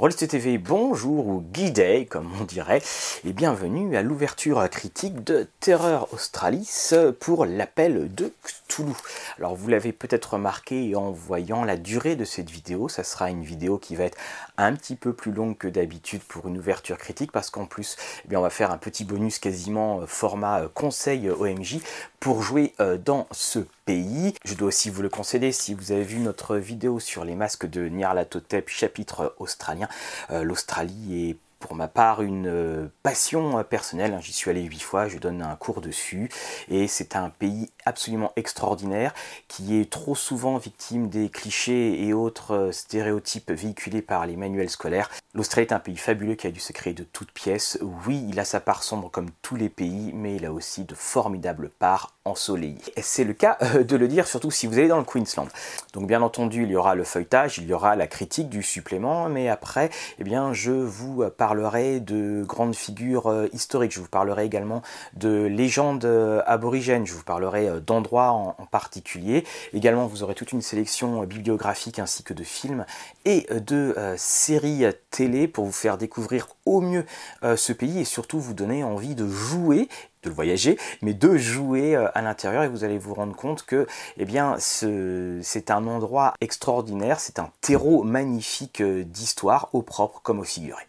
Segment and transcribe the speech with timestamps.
[0.00, 2.80] Rollist TV, bonjour ou Day comme on dirait,
[3.22, 8.94] et bienvenue à l'ouverture critique de Terreur Australis pour l'appel de Cthulhu.
[9.36, 13.42] Alors vous l'avez peut-être remarqué en voyant la durée de cette vidéo, ça sera une
[13.42, 14.16] vidéo qui va être
[14.56, 18.28] un petit peu plus longue que d'habitude pour une ouverture critique parce qu'en plus eh
[18.28, 21.76] bien, on va faire un petit bonus quasiment euh, format euh, conseil OMJ
[22.20, 24.34] pour jouer euh, dans ce pays.
[24.44, 27.66] Je dois aussi vous le concéder si vous avez vu notre vidéo sur les masques
[27.66, 29.88] de Nyarlathotep chapitre australien.
[30.30, 34.18] L'Australie est pour ma part une euh, passion euh, personnelle.
[34.20, 36.30] J'y suis allé huit fois, je donne un cours dessus
[36.68, 39.14] et c'est un pays absolument extraordinaire
[39.46, 44.70] qui est trop souvent victime des clichés et autres euh, stéréotypes véhiculés par les manuels
[44.70, 45.10] scolaires.
[45.34, 47.78] L'Australie est un pays fabuleux qui a dû se créer de toutes pièces.
[48.06, 50.94] Oui, il a sa part sombre comme tous les pays, mais il a aussi de
[50.94, 52.78] formidables parts ensoleillées.
[53.02, 55.48] C'est le cas de le dire, surtout si vous allez dans le Queensland.
[55.92, 59.28] Donc bien entendu, il y aura le feuilletage, il y aura la critique du supplément,
[59.28, 64.06] mais après, eh bien, je vous parle parlerai de grandes figures euh, historiques, je vous
[64.06, 64.82] parlerai également
[65.14, 69.42] de légendes euh, aborigènes, je vous parlerai euh, d'endroits en, particulier.
[69.72, 72.86] Également, vous aurez toute une sélection bibliographique ainsi que de films
[73.24, 77.04] et de séries télé pour vous faire découvrir au mieux
[77.42, 79.88] ce pays et surtout vous donner envie de jouer
[80.22, 83.86] de le voyager, mais de jouer à l'intérieur et vous allez vous rendre compte que
[84.18, 90.44] eh bien, c'est un endroit extraordinaire, c'est un terreau magnifique d'histoire au propre comme au
[90.44, 90.82] figuré.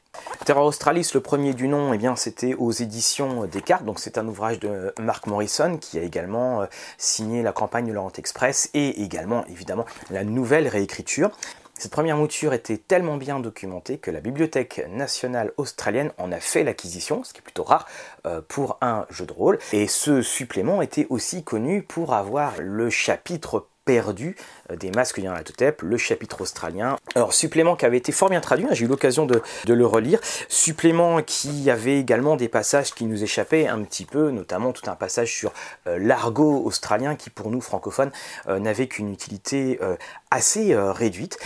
[0.46, 4.28] Terror Australis, le premier du nom, eh bien, c'était aux éditions Descartes, donc c'est un
[4.28, 6.66] ouvrage de Mark Morrison qui a également euh,
[6.98, 11.32] signé la campagne de l'Orient Express et également, évidemment, la nouvelle réécriture.
[11.82, 16.64] Cette première mouture était tellement bien documentée que la Bibliothèque nationale australienne en a fait
[16.64, 17.88] l'acquisition, ce qui est plutôt rare
[18.28, 19.58] euh, pour un jeu de rôle.
[19.74, 24.38] Et ce supplément était aussi connu pour avoir le chapitre perdu
[24.72, 26.96] euh, des masques Nyarlathotep, le chapitre australien.
[27.13, 30.22] Alors, supplément qui avait été fort bien traduit, hein, j'ai eu l'occasion de, le relire.
[30.47, 34.96] Supplément qui avait également des passages qui nous échappaient un petit peu, notamment tout un
[34.96, 35.52] passage sur
[35.88, 38.12] euh, l'argot australien qui, pour nous francophones,
[38.47, 39.79] euh, n'avait qu'une utilité
[40.29, 41.38] assez réduite.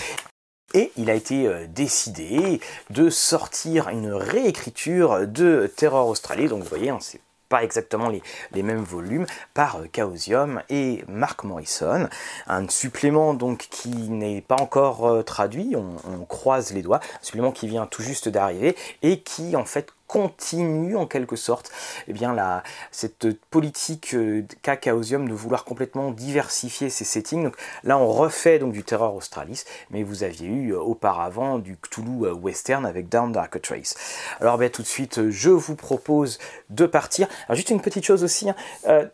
[0.74, 6.48] Et il a été décidé de sortir une réécriture de Terror Australie.
[6.48, 11.44] Donc vous voyez, hein, c'est pas exactement les, mêmes volumes, par euh, Chaosium et Mark
[11.44, 12.10] Morrison.
[12.48, 17.24] Un supplément donc qui n'est pas encore euh, traduit, on, on, croise les doigts, un
[17.24, 21.74] supplément qui vient tout juste d'arriver et qui en fait continue en quelque sorte
[22.08, 27.44] eh bien, cette politique euh, qu'a de vouloir complètement diversifier ses settings.
[27.44, 31.76] Donc, là, on refait donc du Terror Australis, mais vous aviez eu euh, auparavant du
[31.76, 33.96] Cthulhu euh, Western avec Down Dark Trace.
[34.40, 36.40] Alors, bien, tout de suite, je vous propose
[36.70, 37.28] de partir.
[37.50, 38.56] Juste une petite chose aussi, hein.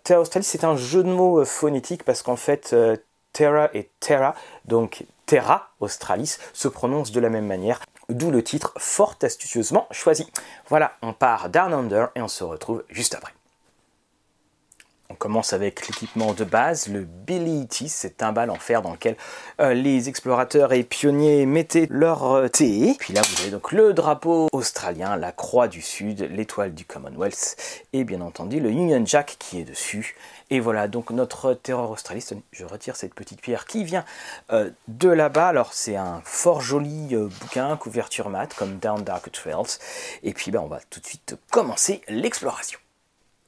[0.04, 2.76] Terror Australis, c'est un jeu de mots phonétique parce qu'en fait,
[3.34, 4.36] Terra et Terra,
[4.66, 7.80] donc Terra Australis, se prononcent de la même manière
[8.14, 10.28] d'où le titre fort astucieusement choisi.
[10.70, 13.34] Voilà, on part Down Under et on se retrouve juste après.
[15.12, 18.94] On commence avec l'équipement de base, le Billy T, c'est un bal en fer dans
[18.94, 19.18] lequel
[19.60, 22.96] euh, les explorateurs et pionniers mettaient leur euh, thé.
[22.98, 27.58] Puis là, vous avez donc le drapeau australien, la croix du Sud, l'étoile du Commonwealth
[27.92, 30.16] et bien entendu le Union Jack qui est dessus.
[30.50, 32.34] Et voilà donc notre terror australiste.
[32.54, 34.06] Je retire cette petite pierre qui vient
[34.54, 35.50] euh, de là-bas.
[35.50, 39.78] Alors c'est un fort joli bouquin, couverture mat comme Down Dark Trails.
[40.24, 42.80] Et puis ben, on va tout de suite commencer l'exploration.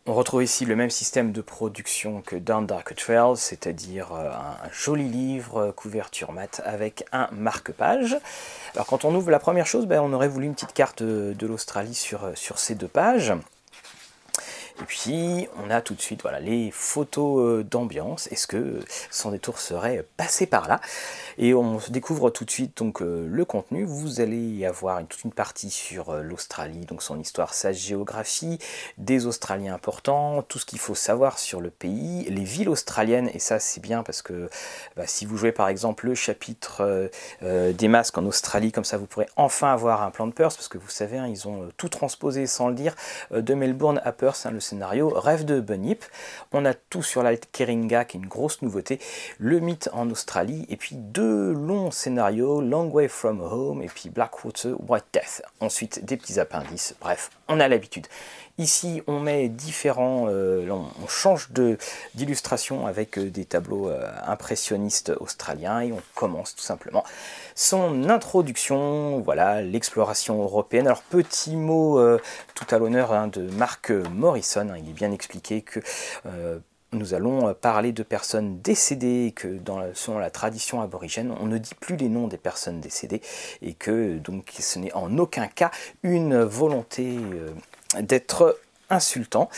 [0.05, 4.69] On retrouve ici le même système de production que Down Dark Trails, c'est-à-dire euh, un
[4.73, 8.17] joli livre, euh, couverture mat avec un marque-page.
[8.75, 11.47] Alors quand on ouvre la première chose, ben, on aurait voulu une petite carte de,
[11.47, 13.31] l'Australie sur, euh, sur ces deux pages.
[14.81, 18.28] Et puis, on a tout de suite voilà, les photos euh, d'ambiance.
[18.31, 18.79] Est-ce que
[19.11, 20.81] son détour serait passé par là?
[21.38, 23.85] Et on découvre tout de suite donc, euh, le contenu.
[23.85, 28.57] Vous allez avoir toute une partie sur euh, l'Australie, donc son histoire, sa géographie,
[28.97, 33.30] des Australiens importants, tout ce qu'il faut savoir sur le pays, les villes australiennes.
[33.33, 34.50] Et ça, c'est bien parce que
[34.95, 37.09] bah, si vous jouez par exemple le chapitre
[37.42, 40.68] des masques en Australie, comme ça, vous pourrez enfin avoir un plan de Perth, parce
[40.68, 42.95] que vous savez, hein, ils ont tout transposé sans le dire
[43.31, 44.45] de Melbourne à Perth.
[44.45, 46.04] Hein, scénario Rêve de Bunyip.
[46.51, 49.00] On a tout sur la Keringa qui est une grosse nouveauté,
[49.38, 54.10] le mythe en Australie, et puis deux longs scénarios, Long Way From Home et puis
[54.10, 55.42] Blackwater White Death.
[55.60, 58.07] Ensuite des petits appendices, bref, on a l'habitude.
[58.59, 61.50] Ici, on met différents, euh, on change
[62.13, 67.03] d'illustration avec euh, des tableaux euh, impressionnistes australiens et on commence tout simplement
[67.55, 70.85] son introduction, voilà, l'exploration européenne.
[70.85, 72.00] Alors, petit mot
[72.53, 75.79] tout à l'honneur hein, de Marc Morrison, hein, il est bien expliqué que
[76.91, 81.75] nous allons parler de personnes décédées, que dans, selon la tradition aborigène, on ne dit
[81.79, 83.21] plus les noms des personnes décédées,
[83.61, 85.71] et que donc ce n'est en aucun cas
[86.03, 87.17] une volonté
[88.01, 88.60] d'être
[88.90, 89.50] insultant.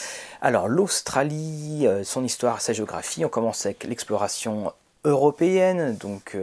[0.42, 4.72] Alors l'Australie, son histoire, sa géographie, on commence avec l'exploration
[5.04, 6.38] européenne, donc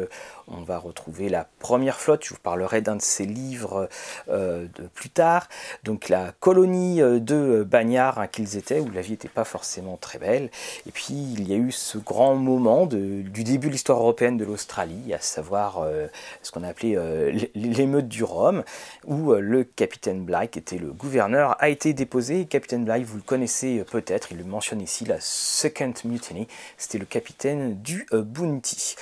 [0.52, 3.88] on va retrouver la première flotte, je vous parlerai d'un de ses livres
[4.28, 5.48] euh, plus tard,
[5.84, 9.96] donc la colonie euh, de bagnards hein, qu'ils étaient, où la vie n'était pas forcément
[9.96, 10.50] très belle.
[10.86, 14.44] Et puis il y a eu ce grand moment du début de l'histoire européenne de
[14.44, 16.06] l'Australie, à savoir euh,
[16.42, 16.98] ce qu'on a appelé
[17.54, 18.64] l'émeute du Rhum,
[19.06, 22.44] où le capitaine Bligh, qui était le gouverneur, a été déposé.
[22.46, 26.46] Capitaine Bligh, vous le connaissez peut-être, il le mentionne ici, la Second Mutiny,
[26.76, 28.96] c'était le capitaine du Bounty.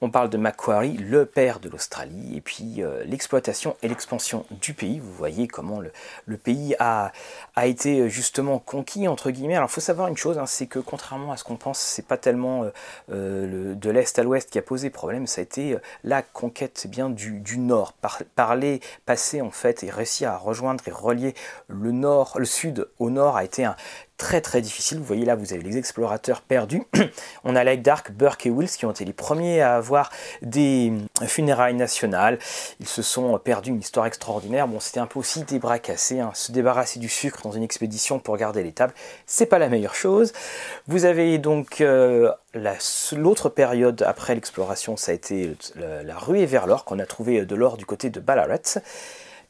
[0.00, 4.74] On parle de Macquarie, le père de l'Australie, et puis euh, l'exploitation et l'expansion du
[4.74, 4.98] pays.
[4.98, 7.12] Vous voyez comment le, pays a,
[7.54, 9.56] a, été euh, justement conquis, entre guillemets.
[9.56, 12.06] Alors il faut savoir une chose, hein, c'est que contrairement à ce qu'on pense, c'est
[12.06, 12.64] pas tellement
[13.10, 17.10] euh, de l'Est à l'Ouest qui a posé problème, ça a été la conquête bien
[17.10, 17.92] du, Nord.
[17.94, 21.34] Par, parler, passer en fait, et réussir à rejoindre et relier
[21.68, 23.76] le Nord, le Sud au Nord a été un,
[24.16, 24.98] très très difficile.
[24.98, 26.82] Vous voyez là, vous avez les explorateurs perdus.
[27.44, 30.10] On a Lake Dark, Burke et Wills qui ont été les premiers à avoir
[30.42, 30.92] des
[31.26, 32.38] funérailles nationales.
[32.80, 34.68] Ils se sont perdus, une histoire extraordinaire.
[34.68, 36.30] Bon, c'était un peu aussi des bras cassés, hein.
[36.34, 38.94] se débarrasser du sucre dans une expédition pour garder les tables,
[39.26, 40.32] c'est pas la meilleure chose.
[40.86, 42.30] Vous avez donc euh,
[43.12, 47.44] l'autre période après l'exploration, ça a été la, la ruée vers l'or, qu'on a trouvé
[47.44, 48.80] de l'or du côté de Ballarat.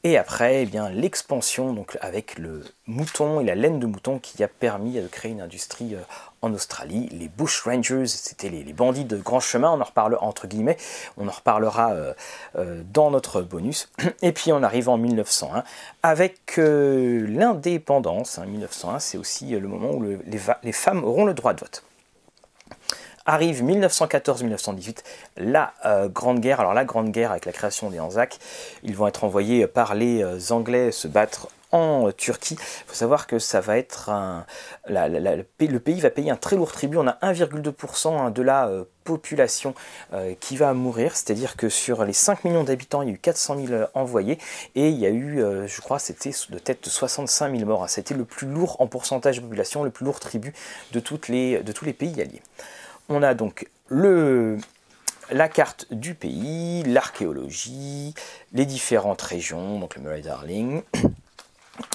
[0.09, 4.47] Et après, eh bien, l'expansion avec le mouton et la laine de mouton qui a
[4.47, 6.01] permis de créer une industrie euh,
[6.41, 7.09] en Australie.
[7.11, 10.77] Les Bush Rangers, c'était les, bandits de grand chemin, on en reparle entre guillemets,
[11.17, 12.13] on en reparlera euh,
[12.55, 13.89] euh, dans notre bonus.
[14.21, 15.65] Et puis on arrive en 1901
[16.03, 18.39] avec l'indépendance.
[18.39, 18.99] 1901, hein.
[18.99, 21.83] c'est aussi le moment où les femmes auront le droit de vote.
[23.29, 24.99] Arrive 1914-1918,
[25.35, 26.61] la euh, Grande Guerre.
[26.61, 28.39] Alors la Grande Guerre avec la création des Anzacs,
[28.83, 32.55] ils vont être envoyés par les euh, Anglais se battre en Turquie.
[32.57, 34.11] Il faut savoir que ça va être
[34.87, 36.95] le pays va payer un très lourd tribut.
[36.95, 39.73] On a 1,2% hein, de la euh, population
[40.41, 43.57] qui va mourir, c'est-à-dire que sur les 5 millions d'habitants, il y a eu 400
[43.65, 44.37] 000 envoyés
[44.75, 47.89] et il y a eu, je crois, c'était de tête de 65 000 morts.
[47.89, 50.53] C'était le plus lourd en pourcentage de population, le plus lourd tribut
[50.91, 52.41] de tous les pays alliés.
[53.09, 54.57] On a donc le,
[55.31, 58.13] la carte du pays, l'archéologie,
[58.53, 60.81] les différentes régions, donc le Murray Darling.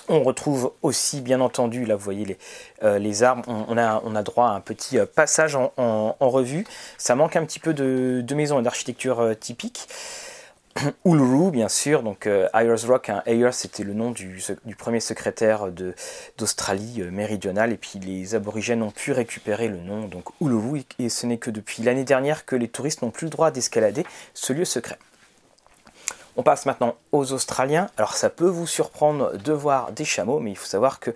[0.09, 2.38] On retrouve aussi, bien entendu, là vous voyez les,
[2.82, 6.67] euh, arbres, on, a, on, a, droit à un petit euh, passage en, revue.
[6.99, 9.88] Ça manque un petit peu de, de maisons et d'architecture euh, typique.
[11.05, 14.43] Uluru, bien sûr, donc euh, Ayers Rock, hein, Ayers c'était le nom du,
[14.79, 15.71] premier secrétaire
[16.39, 21.09] d'Australie euh, méridionale, et puis les aborigènes ont pu récupérer le nom, donc Uluru, et
[21.09, 24.05] ce n'est que depuis l'année dernière que les touristes n'ont plus le droit d'escalader
[24.35, 24.99] ce lieu secret.
[26.37, 27.91] On passe maintenant aux Australiens.
[27.99, 31.11] Alors ça peut vous surprendre de voir des chameaux, mais il faut savoir que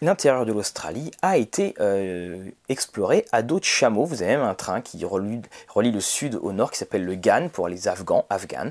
[0.00, 4.04] l'intérieur de l'Australie a été euh, exploré à d'autres chameaux.
[4.04, 5.40] Vous avez même un train qui relie,
[5.92, 8.26] le sud au nord qui s'appelle le GAN pour les Afghans.
[8.30, 8.70] Afghans.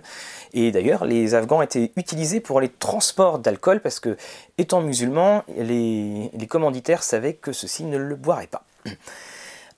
[0.54, 4.18] Et d'ailleurs, les Afghans étaient utilisés pour les transports d'alcool parce que,
[4.57, 8.64] étant musulmans, les, les commanditaires savaient que ceux-ci ne le boiraient pas.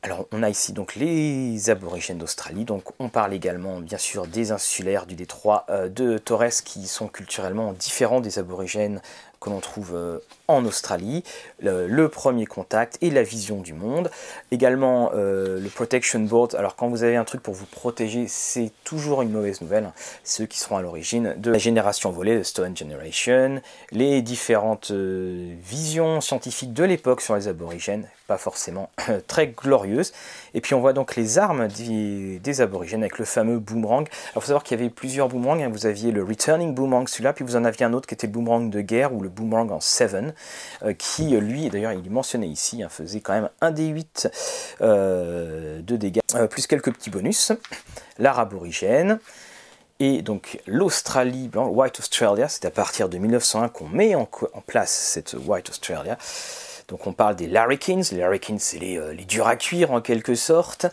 [0.03, 4.51] Alors on a ici donc les aborigènes d'Australie, donc on parle également bien sûr des
[4.51, 9.01] insulaires du détroit euh, de Torres qui sont culturellement différents des aborigènes
[9.41, 11.23] que l'on trouve euh, en Australie,
[11.59, 14.09] le, premier contact et la vision du monde.
[14.51, 18.71] Également euh, le Protection Board, alors quand vous avez un truc pour vous protéger, c'est
[18.83, 19.93] toujours une mauvaise nouvelle, hein.
[20.23, 23.61] ceux qui seront à l'origine de la génération volée, de Stone Generation,
[23.91, 28.89] les différentes euh, visions scientifiques de l'époque sur les aborigènes, pas forcément
[29.27, 30.13] très glorieuses.
[30.53, 34.07] Et puis on voit donc les armes des, aborigènes avec le fameux boomerang.
[34.07, 35.69] Alors il faut savoir qu'il y avait plusieurs boomerangs, hein.
[35.69, 38.33] vous aviez le Returning Boomerang, celui-là, puis vous en aviez un autre qui était le
[38.33, 40.31] boomerang de guerre ou le boomerang en 7, euh,
[40.97, 44.29] qui lui, d'ailleurs il est mentionné ici, hein, faisait quand même un des 8
[44.81, 47.51] euh, de dégâts, euh, plus quelques petits bonus.
[48.19, 49.19] L'art aborigène.
[49.99, 54.27] Et donc l'Australie, White Australia, c'est à partir de 1901 qu'on met en
[54.65, 56.17] place cette White Australia.
[56.87, 59.99] Donc on parle des larrikins, les larrikins c'est les, euh, les, durs à cuire en
[59.99, 60.85] quelque sorte,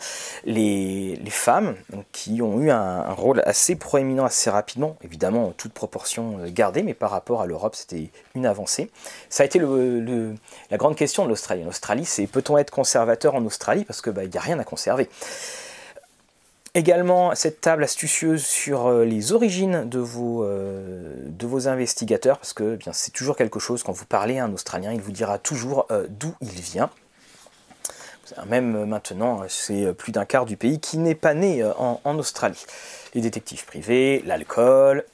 [0.43, 1.75] les, femmes
[2.11, 6.93] qui ont eu un, rôle assez proéminent assez rapidement, évidemment toute proportion euh, gardée, mais
[6.93, 8.89] par rapport à l'Europe c'était une avancée.
[9.29, 11.63] Ça a été la grande question de l'Australie.
[11.63, 13.85] En Australie c'est peut-on être conservateur en Australie?
[13.85, 15.09] Parce qu'il bah, n'y a rien à conserver.
[16.77, 22.51] Également, cette table astucieuse sur euh, les origines de vos, euh, de vos investigateurs, parce
[22.51, 25.39] que eh c'est toujours quelque chose, quand vous parlez à un Australien, il vous dira
[25.39, 26.89] toujours euh, d'où il vient.
[28.47, 32.65] Même maintenant, c'est plus d'un quart du pays qui n'est pas né en Australie.
[33.13, 35.05] Les détectives privés, l'alcool,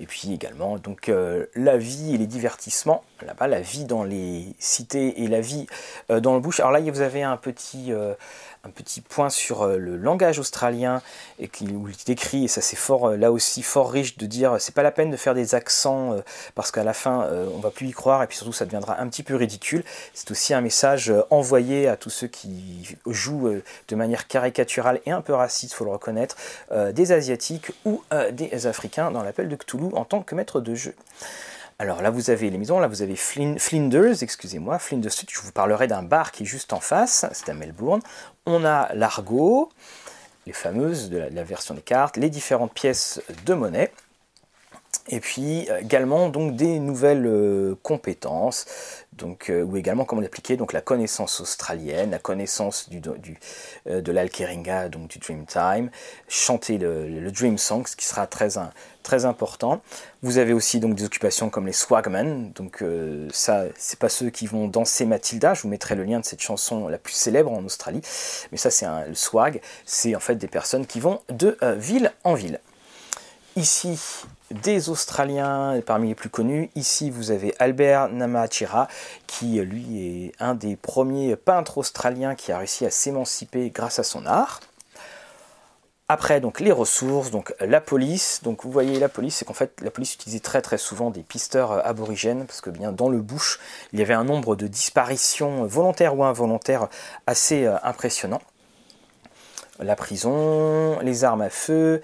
[0.00, 1.12] et puis également donc
[1.54, 5.68] la vie et les divertissements là-bas, la vie dans les cités et la vie
[6.08, 6.58] dans le bush.
[6.58, 7.92] Alors là, vous avez un petit,
[8.64, 11.02] un petit point sur euh, le langage australien
[11.38, 14.56] et qui, où il décrit, et ça c'est fort là aussi fort riche de dire
[14.58, 16.16] c'est pas la peine de faire des accents
[16.54, 19.08] parce qu'à la fin on va plus y croire et puis surtout ça deviendra un
[19.08, 19.84] petit peu ridicule.
[20.14, 25.20] C'est aussi un message envoyé à tous ceux qui jouent de manière caricaturale et un
[25.20, 26.36] peu raciste, faut le reconnaître,
[26.92, 28.02] des asiatiques ou
[28.32, 30.94] des africains dans l'appel de Cthulhu en tant que maître de jeu.
[31.80, 35.50] Alors là, vous avez les maisons, là, vous avez Flinders, excusez-moi, Flinders Street, je vous
[35.50, 38.00] parlerai d'un bar qui est juste en face, c'est à Melbourne.
[38.46, 39.70] On a l'Argot,
[40.46, 43.90] les fameuses de la, version des cartes, les différentes pièces de monnaie.
[45.08, 48.66] Et puis également donc des nouvelles euh, compétences,
[49.16, 53.00] donc, euh, ou également comment l'appliquer, donc la connaissance australienne, la connaissance du,
[53.86, 55.90] euh, de l'Alkeringa, donc du Dreamtime,
[56.28, 58.50] chanter le, Dream Song, ce qui sera très,
[59.02, 59.80] très important.
[60.22, 64.30] Vous avez aussi donc des occupations comme les swagmen, donc euh, ça, c'est pas ceux
[64.30, 67.52] qui vont danser Matilda, je vous mettrai le lien de cette chanson la plus célèbre
[67.52, 68.00] en Australie,
[68.50, 72.34] mais ça c'est le swag, c'est en fait des personnes qui vont de ville en
[72.34, 72.60] ville.
[73.56, 74.00] Ici,
[74.50, 76.70] des Australiens parmi les plus connus.
[76.74, 78.88] Ici, vous avez Albert Namachira,
[79.26, 84.02] qui lui est un des premiers peintres australiens qui a réussi à s'émanciper grâce à
[84.02, 84.60] son art.
[86.08, 88.40] Après, donc les ressources, donc la police.
[88.42, 91.22] Donc vous voyez la police, c'est qu'en fait la police utilisait très très souvent des
[91.22, 93.58] pisteurs euh, aborigènes parce que bien dans le bush,
[93.92, 96.88] il y avait un nombre de disparitions volontaires ou involontaires
[97.26, 98.42] assez euh, impressionnant.
[99.78, 102.02] La prison, les armes à feu,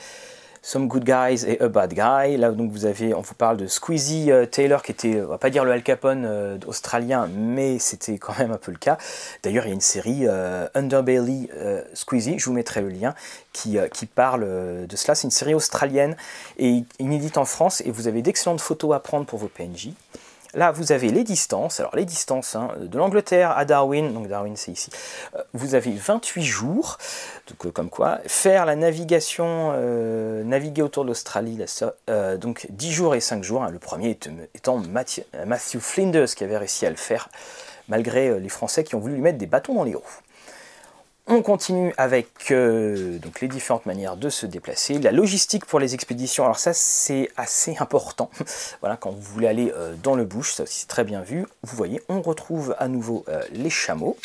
[0.63, 2.37] Some Good Guys et A Bad Guy.
[2.37, 5.39] Là, donc, vous avez, on vous parle de Squeezie euh, Taylor, qui était, on va
[5.39, 8.99] pas dire le Al Capone euh, australien, mais c'était quand même un peu le cas.
[9.43, 11.49] D'ailleurs, il y a une série euh, Underbelly
[11.95, 13.15] Squeezie, je vous mettrai le lien,
[13.53, 14.43] qui, qui parle
[14.87, 15.15] de cela.
[15.15, 16.17] C'est une série australienne
[16.59, 19.91] et inédite en France, et vous avez d'excellentes photos à prendre pour vos PNJ.
[20.55, 21.79] Là, vous avez les distances.
[21.79, 24.91] Alors, les distances hein, de l'Angleterre à Darwin, donc Darwin c'est ici,
[25.37, 26.99] euh, vous avez 28 jours.
[27.49, 31.59] Donc, euh, comme quoi, faire la navigation, euh, naviguer autour de l'Australie,
[32.41, 33.63] donc 10 jours et 5 jours.
[33.63, 33.71] Hein.
[33.71, 34.19] le premier
[34.55, 37.29] étant Matthew, Matthew Flinders qui avait réussi à le faire,
[37.89, 40.21] malgré les Français qui ont voulu lui mettre des bâtons dans les roues.
[41.27, 45.95] On continue avec euh, donc les différentes manières de se déplacer, la logistique pour les
[45.95, 46.45] expéditions.
[46.45, 48.31] Alors ça c'est assez important.
[48.81, 51.47] voilà quand vous voulez aller euh, dans le bush, ça aussi c'est très bien vu.
[51.63, 54.17] Vous voyez, on retrouve à nouveau euh, les chameaux,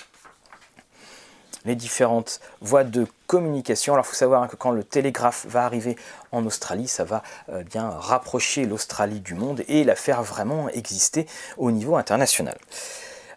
[1.65, 3.93] les différentes voies de communication.
[3.93, 5.97] Alors il faut savoir que quand le télégraphe va arriver
[6.31, 7.23] en Australie, ça va
[7.69, 12.57] bien rapprocher l'Australie du monde et la faire vraiment exister au niveau international.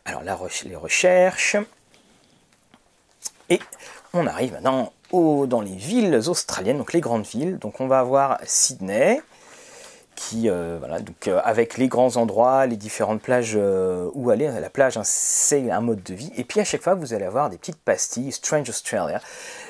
[0.05, 1.57] Alors les recherches,
[3.49, 3.61] et
[4.13, 7.59] on arrive maintenant dans les villes australiennes, donc les grandes villes.
[7.59, 9.23] Donc on va avoir Sydney,
[10.19, 14.51] qui, euh, voilà, donc euh, avec les grands endroits, les différentes plages euh, où aller.
[14.61, 16.33] La plage, hein, c'est un mode de vie.
[16.37, 19.21] Et puis à chaque fois, vous allez avoir des petites pastilles Strange Australia,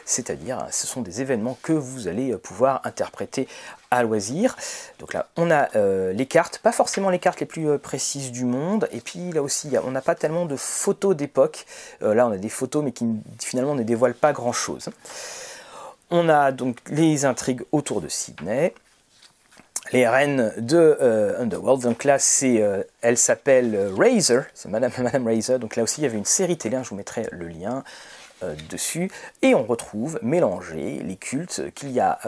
[0.07, 3.47] c'est-à-dire ce sont des événements que vous allez pouvoir interpréter
[4.03, 4.57] loisir.
[4.99, 5.69] Donc là, on a
[6.13, 8.89] les cartes, pas forcément les cartes les plus précises du monde.
[8.93, 11.67] Et puis là aussi, on n'a pas tellement de photos d'époque.
[12.01, 13.07] là, on a des photos, mais qui
[13.41, 14.91] finalement ne dévoilent pas grand-chose.
[16.11, 18.73] On a donc les intrigues autour de Sydney
[19.93, 21.83] les reines de euh, Underworld.
[21.83, 25.59] Donc là, c'est, euh, elle s'appelle euh, Razor, c'est Madame, Madame Razor.
[25.59, 27.85] Donc là aussi, il y avait une série télé, hein, je vous mettrai le lien
[28.69, 29.11] dessus.
[29.43, 32.19] Et on retrouve mélangés les cultes qu'il y a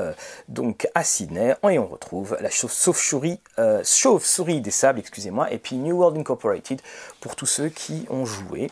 [0.48, 1.54] donc à Sydney.
[1.68, 3.40] Et on retrouve la chauve-souris,
[3.84, 6.80] chauve-souris des sables, excusez-moi, et puis New World Incorporated
[7.20, 8.70] pour tous ceux qui ont joué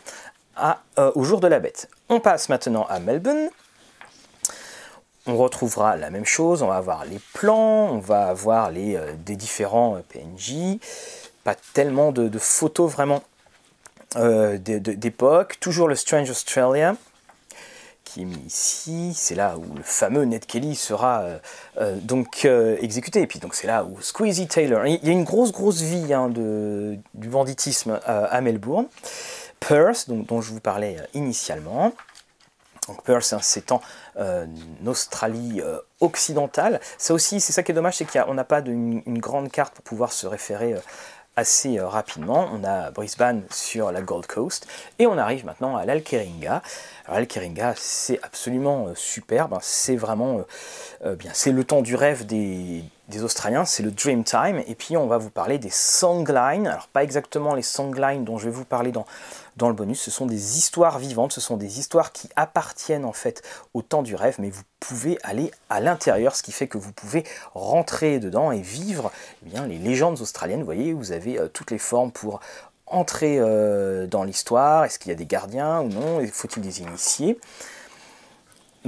[0.97, 1.89] au jour de la bête.
[2.09, 3.51] On passe maintenant à Melbourne
[5.29, 9.13] on retrouvera la même chose, on va avoir les plans, on va avoir les, euh,
[9.15, 10.79] des différents euh, PNJ,
[11.45, 13.23] pas tellement de, photos vraiment
[14.17, 16.97] euh, d'époque, toujours le Strange Australia
[18.13, 21.25] qui est mis ici, c'est là où le fameux Ned Kelly sera
[22.03, 25.53] donc exécuté, et puis donc c'est là où Squeezie Taylor, il y a une grosse
[25.53, 28.87] grosse vie hein, de, du banditisme à Melbourne,
[29.61, 31.93] Perth, dont je vous parlais initialement,
[32.89, 33.81] donc Perth, hein, c'est en
[34.17, 34.47] euh,
[34.87, 36.81] Australie euh, occidentale.
[36.97, 39.85] Ça aussi, c'est ça qui est dommage, c'est qu'on n'a pas une, grande carte pour
[39.85, 40.81] pouvoir se référer euh,
[41.39, 42.49] assez rapidement.
[42.53, 44.67] On a Brisbane sur la Gold Coast
[44.99, 46.63] et on arrive maintenant à l'Alkeringa.
[47.09, 49.55] L'Alkeringa, c'est absolument superbe.
[49.55, 49.61] Hein.
[49.63, 50.43] C'est vraiment
[51.05, 51.31] bien.
[51.33, 52.83] C'est le temps du rêve des,
[53.23, 54.63] Australiens, c'est le Dreamtime.
[54.67, 56.67] Et puis on va vous parler des songlines.
[56.67, 59.07] Alors pas exactement les songlines dont je vais vous parler dans,
[59.59, 60.01] dans le bonus.
[60.01, 63.43] Ce sont des histoires vivantes, ce sont des histoires qui appartiennent en fait
[63.75, 66.93] au temps du rêve, mais vous pouvez aller à l'intérieur, ce qui fait que vous
[66.93, 67.25] pouvez
[67.55, 69.13] rentrer dedans et vivre
[69.45, 70.61] eh bien, les légendes australiennes.
[70.61, 72.41] Vous voyez, vous avez euh, toutes les formes pour
[72.87, 74.85] entrer euh, dans l'histoire.
[74.85, 76.27] Est-ce qu'il y a des gardiens ou non?
[76.33, 77.39] Faut-il des initiés?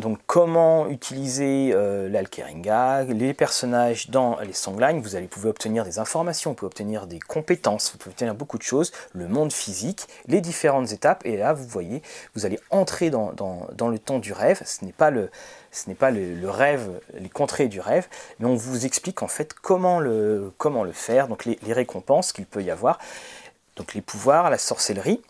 [0.00, 5.98] Donc comment utiliser euh, l'Alkeringa, les personnages dans les songlines, vous allez pouvoir obtenir des
[5.98, 10.06] informations, vous pouvez obtenir des compétences, vous pouvez obtenir beaucoup de choses, le monde physique,
[10.26, 12.02] les différentes étapes, et là vous voyez,
[12.34, 15.30] vous allez entrer dans, le temps du rêve, ce n'est pas le,
[16.50, 20.52] rêve, les contrées du rêve, mais on vous explique en fait comment le
[20.92, 22.98] faire, donc les récompenses qu'il peut y avoir,
[23.76, 25.22] donc les pouvoirs, la sorcellerie,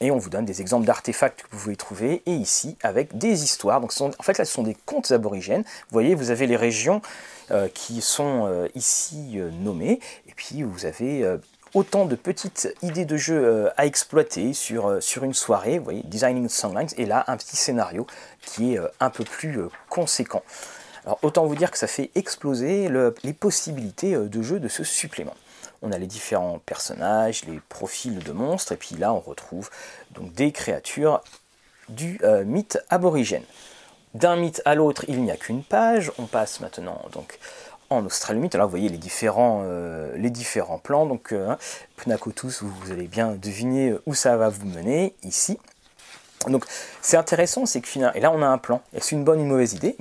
[0.00, 3.44] et on vous donne des exemples d'artefacts que vous pouvez trouver, et ici avec des
[3.44, 3.80] histoires.
[3.80, 5.62] Donc en fait là ce sont des contes aborigènes.
[5.62, 7.02] Vous voyez, vous avez les régions
[7.50, 11.38] euh, qui sont euh, ici euh, nommées, et puis vous avez
[11.74, 15.78] autant de petites idées de jeu à exploiter sur, sur une soirée.
[15.78, 18.06] Vous voyez, Designing Songlines, et là un petit scénario
[18.42, 20.42] qui est un peu plus conséquent.
[21.04, 22.88] Alors autant vous dire que ça fait exploser
[23.22, 25.34] les possibilités de jeu de ce supplément
[25.82, 29.70] on a les différents personnages, les profils de monstres, et puis là on retrouve
[30.12, 31.22] donc des créatures
[31.88, 33.44] du euh, mythe aborigène.
[34.14, 36.12] D'un mythe à l'autre, il n'y a qu'une page.
[36.18, 37.38] On passe maintenant donc
[37.90, 38.48] en Australie.
[38.52, 41.06] Alors vous voyez les différents, euh, plans.
[41.06, 41.54] Donc euh,
[41.96, 45.58] Pnakotus, vous, allez bien deviner où ça va vous mener ici.
[46.46, 46.64] Donc
[47.02, 48.80] c'est intéressant, c'est que finalement, et là on a un plan.
[48.94, 49.96] Est-ce une bonne ou une mauvaise idée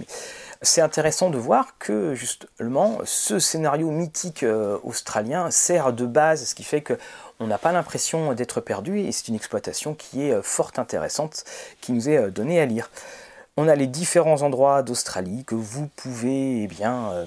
[0.61, 6.55] c'est intéressant de voir que justement ce scénario mythique euh, australien sert de base, ce
[6.55, 6.97] qui fait que
[7.39, 11.43] on n'a pas l'impression d'être perdu et c'est une exploitation qui est euh, fort intéressante,
[11.81, 12.89] qui nous est euh, donnée à lire.
[13.57, 17.25] On a les différents endroits d'Australie que vous pouvez eh bien,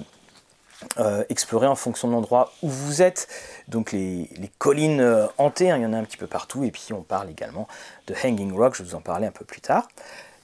[1.27, 3.27] explorer en fonction de l'endroit où vous êtes.
[3.67, 6.63] Donc les, collines hantées, hein, il y en a un petit peu partout.
[6.63, 7.67] Et puis on parle également
[8.07, 9.89] de Hanging Rock, je vous en parlais un peu plus tard.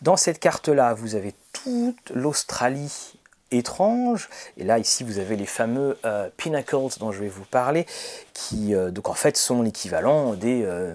[0.02, 3.18] Dans cette carte-là, vous avez toute l'Australie
[3.52, 4.30] étrange.
[4.58, 7.86] Et là, ici, vous avez les fameux euh, pinnacles dont je vais vous parler,
[8.34, 10.94] qui, euh, donc en fait, sont l'équivalent des, euh,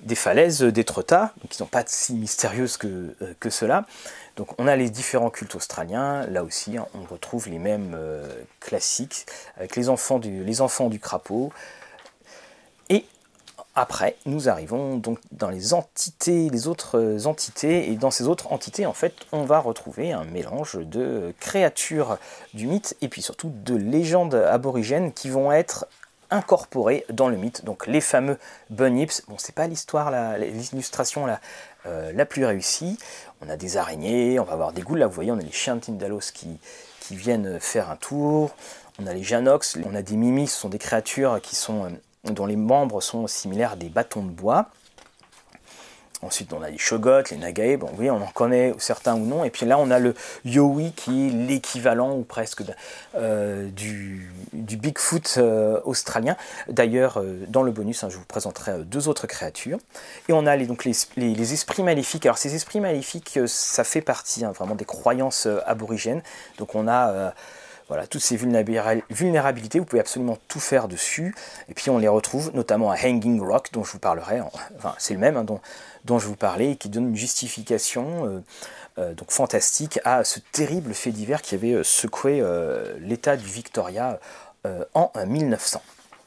[0.00, 3.86] des falaises qui ne sont pas si mystérieuses que, que cela.
[4.36, 7.96] Donc on a les différents cultes australiens, là aussi hein, on retrouve les mêmes
[8.60, 9.26] classiques,
[9.58, 11.52] avec les enfants du, les enfants du crapaud,
[12.88, 13.04] et
[13.74, 18.84] après, nous arrivons donc dans les entités, les autres entités, et dans ces autres entités,
[18.84, 22.18] en fait, on va retrouver un mélange de créatures
[22.52, 25.86] du mythe et puis surtout de légendes aborigènes qui vont être
[26.30, 27.64] incorporées dans le mythe.
[27.64, 31.40] Donc les fameux bunyips, bon, c'est pas l'histoire, l'illustration la,
[31.86, 32.98] euh, la plus réussie.
[33.40, 35.50] On a des araignées, on va avoir des goules, là vous voyez, on a les
[35.50, 36.58] chiens de Tindalos qui,
[37.00, 38.50] qui viennent faire un tour.
[38.98, 41.88] On a les Janox, on a des Mimis, ce sont des créatures qui sont euh,
[42.24, 44.68] dont les membres sont similaires à des bâtons de bois.
[46.24, 49.42] Ensuite, on a les Shogot, les Nagae, bon oui, on en connaît certains ou non.
[49.42, 52.62] Et puis là, on a le Yowie qui est l'équivalent ou presque
[53.16, 56.36] euh, du, Bigfoot euh, australien.
[56.68, 59.78] D'ailleurs, euh, dans le bonus, hein, je vous présenterai deux autres créatures.
[60.28, 62.24] Et on a les, donc les, esprits maléfiques.
[62.24, 66.22] Alors, ces esprits maléfiques, ça fait partie hein, vraiment des croyances aborigènes.
[66.58, 67.34] Donc, on a
[67.92, 71.34] voilà, toutes ces vulnérabilités, vous pouvez absolument tout faire dessus.
[71.68, 75.12] Et puis on les retrouve notamment à Hanging Rock, dont je vous parlerai, enfin c'est
[75.12, 78.42] le même hein, dont, je vous parlais, et qui donne une justification euh,
[78.96, 82.42] euh, donc fantastique à ce terrible fait divers qui avait euh, secoué
[82.98, 84.18] l'état du Victoria
[84.94, 85.82] en 1900.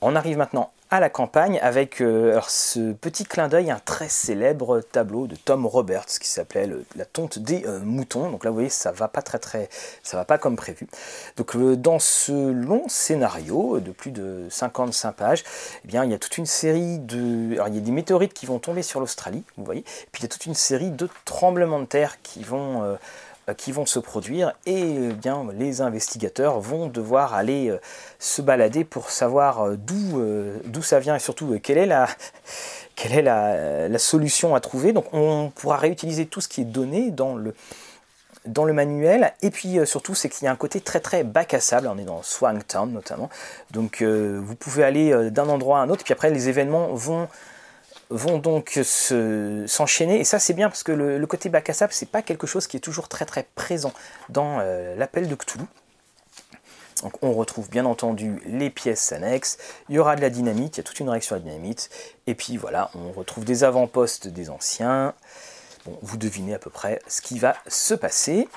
[0.07, 4.81] On arrive maintenant à la campagne avec euh, ce petit clin d'œil, un très célèbre
[4.81, 8.29] tableau de Tom Roberts qui s'appelait La tonte des euh, moutons.
[8.29, 9.67] Donc là, vous voyez, ça va pas très très,
[10.03, 10.87] ça va pas comme prévu.
[11.37, 15.43] Donc euh, dans ce long scénario de plus de 55 pages,
[15.83, 18.35] eh bien, il y a toute une série de, alors il y a des météorites
[18.35, 21.09] qui vont tomber sur l'Australie, vous voyez, puis il y a toute une série de
[21.25, 22.95] tremblements de terre qui vont
[23.53, 27.79] qui vont se produire et eh bien les investigateurs vont devoir aller euh,
[28.17, 30.21] se balader pour savoir euh, d'où
[30.65, 32.07] d'où ça vient et surtout quelle est la
[32.95, 34.93] quelle est la, solution à trouver.
[34.93, 37.53] Donc on pourra réutiliser tout ce qui est donné dans le
[38.45, 39.33] dans le manuel.
[39.41, 41.87] Et puis surtout c'est qu'il y a un côté très très bac à sable.
[41.87, 43.29] On est dans Swangtown notamment.
[43.71, 46.03] Donc vous pouvez aller d'un endroit à un autre.
[46.03, 47.27] Puis après les événements vont
[48.09, 48.79] vont donc
[49.67, 50.19] s'enchaîner.
[50.19, 52.67] et ça, c'est bien parce que le, côté bac à sable, c'est pas quelque chose
[52.67, 53.93] qui est toujours très très présent
[54.29, 55.65] dans euh, l'appel de Cthulhu.
[57.03, 59.57] Donc on retrouve bien entendu les pièces annexes,
[59.89, 61.89] il y aura de la dynamite, il y a toute une réaction à la dynamite,
[62.25, 65.13] et puis voilà, on retrouve des avant-postes des anciens.
[65.85, 68.47] Bon, vous devinez à peu près ce qui va se passer.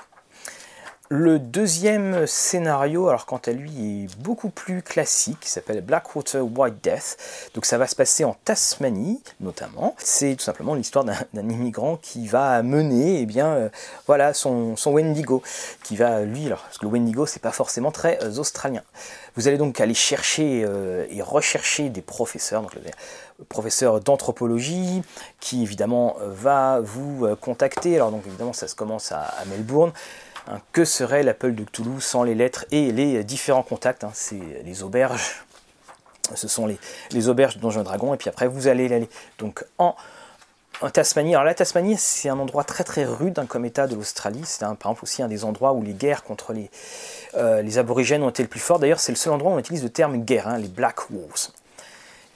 [1.11, 6.83] Le deuxième scénario, alors quant à lui, est beaucoup plus classique, qui s'appelle Blackwater White
[6.83, 7.17] Death.
[7.55, 9.95] Donc ça va se passer en Tasmanie, notamment.
[9.97, 13.69] C'est tout simplement l'histoire d'un immigrant qui va mener, eh bien, euh,
[14.05, 15.41] voilà, son, Wendigo,
[15.83, 18.83] qui va, lui, alors, parce que le Wendigo, c'est pas forcément très euh, australien.
[19.35, 22.81] Vous allez donc aller chercher euh, et rechercher des professeurs, donc le,
[23.45, 25.01] professeur d'anthropologie,
[25.39, 27.95] qui évidemment va vous contacter.
[27.95, 29.93] Alors donc évidemment, ça se commence à Melbourne.
[30.49, 34.63] Hein, que serait l'Apple de Cthulhu sans les lettres et les différents contacts hein, C'est
[34.65, 35.43] les auberges.
[36.35, 36.67] Ce sont
[37.11, 38.13] les, auberges de Donjons Dragon.
[38.13, 39.95] Et puis après, vous allez aller donc en,
[40.93, 41.35] Tasmanie.
[41.35, 44.41] Alors la Tasmanie, c'est un endroit très très rude hein, comme état de l'Australie.
[44.45, 46.71] C'est par exemple aussi un des endroits où les guerres contre les,
[47.35, 48.79] euh, les aborigènes ont été le plus fort.
[48.79, 51.51] D'ailleurs, c'est le seul endroit où on utilise le terme guerre, les Black Wars.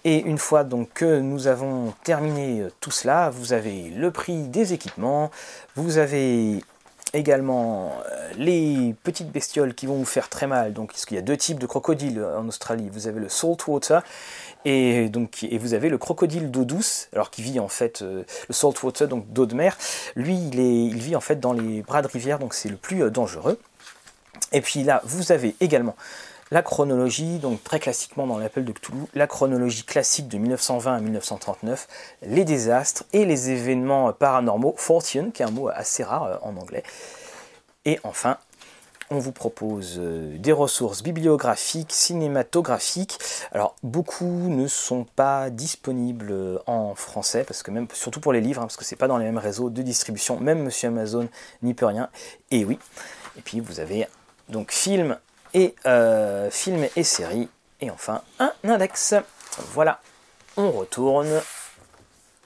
[0.06, 4.44] Et une fois donc que nous avons terminé euh, tout cela, vous avez le prix
[4.50, 5.32] des équipements,
[5.76, 6.62] vous avez
[7.14, 10.74] également euh, les petites bestioles qui vont vous faire très mal.
[10.74, 12.90] Donc, parce y a deux types de crocodiles en Australie.
[12.92, 14.04] Vous avez le saltwater
[14.66, 18.24] et donc et vous avez le crocodile d'eau douce, alors qui vit en fait euh,
[18.48, 19.78] le saltwater, donc d'eau de mer.
[20.16, 22.78] Lui, il, est, il vit en fait dans les bras de rivière, donc c'est le
[22.78, 23.60] plus euh, dangereux.
[24.52, 25.96] Et puis là, vous avez également
[26.54, 31.00] la chronologie, donc très classiquement dans l'appel de Cthulhu, la chronologie classique de 1920 à
[31.00, 31.88] 1939,
[32.28, 36.56] les désastres et les événements paranormaux, fortune, qui est un mot assez rare euh, en
[36.56, 36.84] anglais.
[37.86, 38.38] Et enfin,
[39.10, 43.18] on vous propose euh, des ressources bibliographiques, cinématographiques.
[43.52, 48.42] Alors beaucoup ne sont pas disponibles euh, en français parce que même surtout pour les
[48.42, 51.30] livres hein, parce que c'est pas dans les mêmes réseaux de distribution, même Monsieur Amazon
[51.64, 52.10] n'y peut rien.
[52.52, 52.78] Et oui.
[53.40, 54.08] Et puis vous avez
[54.50, 55.18] donc film
[55.54, 57.50] et euh, films et séries.
[57.82, 59.16] Et enfin, un index.
[59.74, 60.00] Voilà,
[60.58, 61.42] on retourne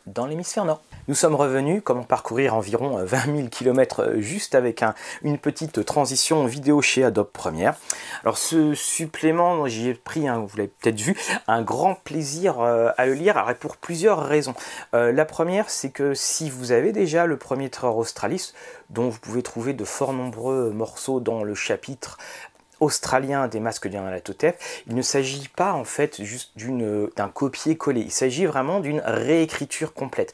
[0.08, 0.82] dans l'hémisphère nord.
[1.10, 6.46] Nous sommes revenus, comment parcourir environ 20 000 km juste avec un, une petite transition
[6.46, 7.76] vidéo chez Adobe Premiere.
[8.24, 11.16] Alors ce supplément, j'y ai pris, vous l'avez peut-être vu,
[11.48, 14.54] un grand plaisir euh, à le lire alors, pour plusieurs raisons.
[14.94, 18.52] Euh, la première, c'est que si vous avez déjà le premier Terror Australis,
[18.90, 22.18] dont vous pouvez trouver de fort nombreux morceaux dans le chapitre
[22.80, 28.12] australien des masques du Totep, il ne s'agit pas en fait juste d'un copier-coller, il
[28.12, 30.34] s'agit vraiment d'une réécriture complète.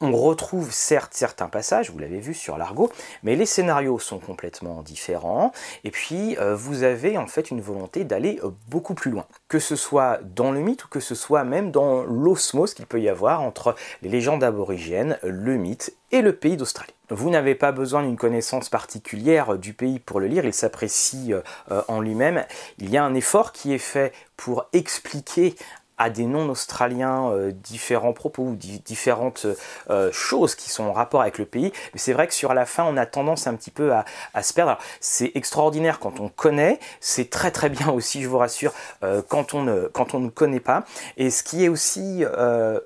[0.00, 2.90] On retrouve certes certains passages, vous l'avez vu sur l'argot,
[3.22, 5.52] mais les scénarios sont complètement différents.
[5.84, 9.60] Et puis euh, vous avez en fait une volonté d'aller euh, beaucoup plus loin, que
[9.60, 13.08] ce soit dans le mythe ou que ce soit même dans l'osmose qu'il peut y
[13.08, 16.94] avoir entre les légendes aborigènes, le mythe et le pays d'Australie.
[17.10, 21.82] Vous n'avez pas besoin d'une connaissance particulière du pays pour le lire, il s'apprécie euh,
[21.86, 22.44] en lui-même.
[22.78, 25.54] Il y a un effort qui est fait pour expliquer
[25.96, 29.46] à des non-australiens euh, différents propos ou différentes
[29.90, 31.72] euh, choses qui sont en rapport avec le pays.
[31.92, 34.04] Mais c'est vrai que sur la fin, on a tendance un petit peu à,
[34.42, 34.78] se perdre.
[35.00, 39.54] C'est extraordinaire quand on connaît, c'est très très bien aussi, je vous rassure, euh, quand,
[39.54, 40.84] on ne, quand on ne connaît pas.
[41.16, 42.24] Et ce qui est aussi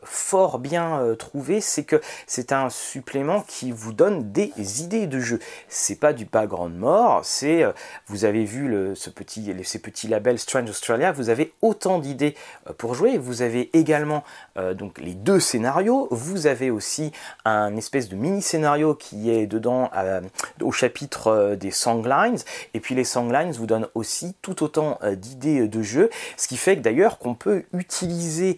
[0.03, 5.39] fort bien trouvé, c'est que c'est un supplément qui vous donne des idées de jeu.
[5.69, 7.65] C'est pas du background mort, c'est,
[8.07, 12.35] vous avez vu le, ce petit, ces petits labels Strange Australia, vous avez autant d'idées
[12.77, 14.25] pour vous avez également
[14.57, 16.09] euh, donc les deux scénarios.
[16.11, 17.13] Vous avez aussi
[17.45, 20.21] un espèce de mini scénario qui est dedans euh,
[20.61, 22.39] au chapitre euh, des songlines.
[22.75, 26.77] Et puis les songlines vous donnent aussi tout autant d'idées de jeu, ce qui fait
[26.77, 28.57] d'ailleurs qu'on peut utiliser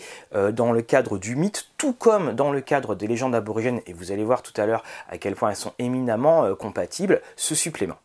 [0.52, 3.80] dans le cadre du mythe, tout comme dans le cadre des légendes aborigènes.
[3.86, 7.20] Et vous allez voir tout à l'heure à quel point elles sont éminemment compatibles.
[7.36, 7.96] Ce supplément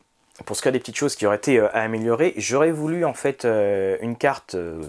[0.44, 3.14] pour ce cas des petites choses qui auraient été euh, à améliorer, j'aurais voulu en
[3.14, 4.82] fait euh, une carte euh,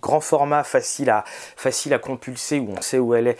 [0.00, 3.38] grand format facile à, facile à compulser où on sait où elle est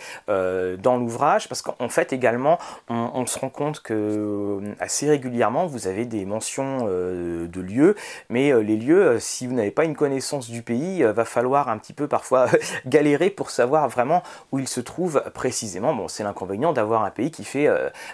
[0.77, 6.05] dans l'ouvrage parce qu'en fait également on, se rend compte que assez régulièrement vous avez
[6.05, 7.95] des mentions de lieux
[8.29, 11.93] mais les lieux si vous n'avez pas une connaissance du pays va falloir un petit
[11.93, 12.47] peu parfois
[12.85, 15.95] galérer pour savoir vraiment où il se trouve précisément.
[15.95, 17.67] Bon c'est l'inconvénient d'avoir un pays qui fait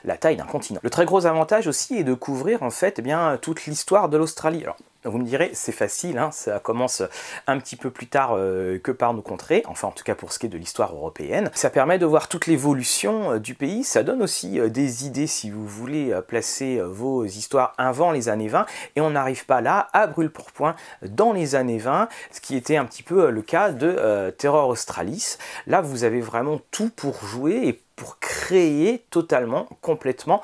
[0.06, 0.80] la taille d'un continent.
[0.84, 4.18] Le très gros avantage aussi est de couvrir en fait eh bien toute l'histoire de
[4.18, 4.62] l'Australie.
[4.62, 7.02] Alors, vous me direz, c'est facile, hein, ça commence
[7.48, 10.32] un petit peu plus tard euh, que par nos contrées, enfin en tout cas pour
[10.32, 11.50] ce qui est de l'histoire européenne.
[11.56, 15.26] Ça permet de voir toute l'évolution euh, du pays, ça donne aussi euh, des idées
[15.26, 19.88] si vous voulez placer vos histoires avant les années 20, et on n'arrive pas là
[19.94, 23.42] à brûle pour point dans les années 20, ce qui était un petit peu le
[23.42, 25.38] cas de Terror Australis.
[25.66, 30.42] Là, vous avez vraiment tout pour jouer et pour créer totalement, complètement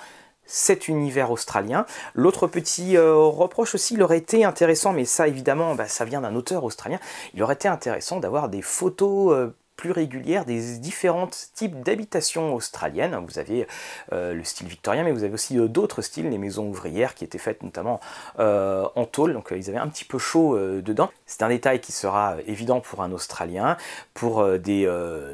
[0.48, 1.86] cet univers australien.
[2.16, 6.22] L'autre petit euh, reproche aussi, il aurait été intéressant, mais ça évidemment, bah, ça vient
[6.22, 7.00] d'un auteur australien,
[7.34, 13.16] il aurait été intéressant d'avoir des photos euh, plus régulière des différents types d'habitations australiennes.
[13.28, 13.68] Vous avez
[14.12, 17.64] le style victorien, mais vous avez aussi d'autres styles, les maisons ouvrières qui étaient faites
[17.64, 18.02] notamment
[18.38, 21.10] en tôle, donc ils avaient un petit peu chaud dedans.
[21.26, 23.78] C'est un détail qui sera évident pour un Australien,
[24.14, 24.86] pour des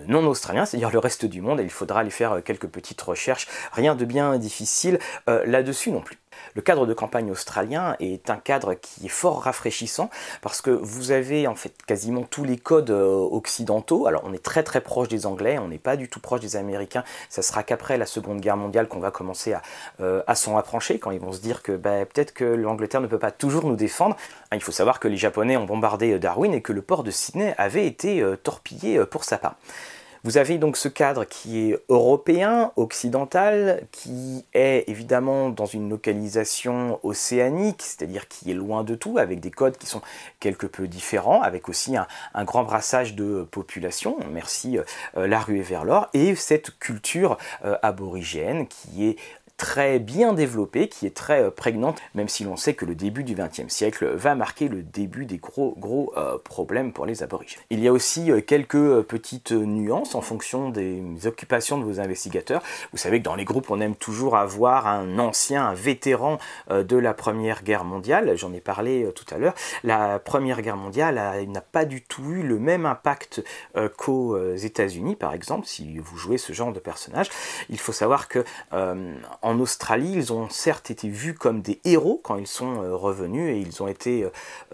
[0.07, 3.47] non-Australiens, c'est-à-dire le reste du monde, il faudra aller faire quelques petites recherches.
[3.71, 6.17] Rien de bien difficile là-dessus non plus.
[6.55, 10.09] Le cadre de campagne australien est un cadre qui est fort rafraîchissant
[10.41, 14.07] parce que vous avez en fait quasiment tous les codes euh, occidentaux.
[14.07, 16.55] Alors on est très très proche des Anglais, on n'est pas du tout proche des
[16.55, 17.03] Américains.
[17.29, 19.61] Ça sera qu'après la Seconde Guerre mondiale qu'on va commencer à,
[20.01, 23.19] euh, s'en rapprocher quand ils vont se dire que bah, peut-être que l'Angleterre ne peut
[23.19, 24.15] pas toujours nous défendre.
[24.51, 27.11] Hein, il faut savoir que les Japonais ont bombardé Darwin et que le port de
[27.11, 29.55] Sydney avait été euh, torpillé pour sa part.
[30.25, 36.97] Vous avez donc ce cadre qui est européen, occidental, qui est évidemment dans une localisation
[37.03, 40.01] océanique, c'est-à-dire qui est loin de tout, avec des codes qui sont
[40.39, 44.77] quelque peu différents, avec aussi un, grand brassage de population, merci
[45.17, 49.17] euh, la ruée vers l'or, et cette culture euh, aborigène qui est
[49.63, 53.23] très bien développée, qui est très euh, prégnante, même si l'on sait que le début
[53.23, 57.61] du XXe siècle va marquer le début des gros gros euh, problèmes pour les aborigènes.
[57.69, 62.61] Il y a aussi euh, quelques petites nuances en fonction des occupations de vos investigateurs.
[62.91, 66.97] Vous savez que dans les groupes, on aime toujours avoir un ancien, un vétéran de
[66.97, 68.35] la Première Guerre mondiale.
[68.35, 69.53] J'en ai parlé tout à l'heure.
[69.85, 71.15] La Première Guerre mondiale
[71.47, 73.43] n'a pas du tout eu le même impact
[73.97, 77.29] qu'aux États-Unis, par exemple, si vous jouez ce genre de personnage.
[77.69, 82.37] Il faut savoir que en Australie, ils ont certes été vus comme des héros quand
[82.37, 84.29] ils sont euh, revenus et ils ont été euh,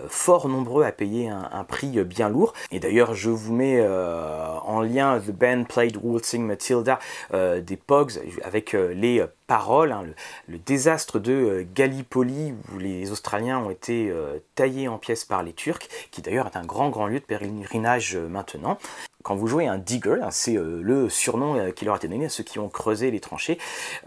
[0.08, 2.54] fort nombreux à payer un, prix bien lourd.
[2.72, 7.00] Et d'ailleurs, je vous mets euh, en lien The Band Played Waltzing Matilda
[7.32, 8.14] des Pogs
[8.44, 10.06] avec les paroles, hein,
[10.48, 14.14] le, désastre de Gallipoli où les Australiens ont été
[14.56, 18.16] taillés en pièces par les Turcs, qui d'ailleurs est un grand grand lieu de pèlerinage
[18.16, 18.78] maintenant.
[19.24, 22.08] Quand vous jouez un digger, hein, c'est euh, le surnom euh, qui leur a été
[22.08, 23.58] donné à ceux qui ont creusé les tranchées,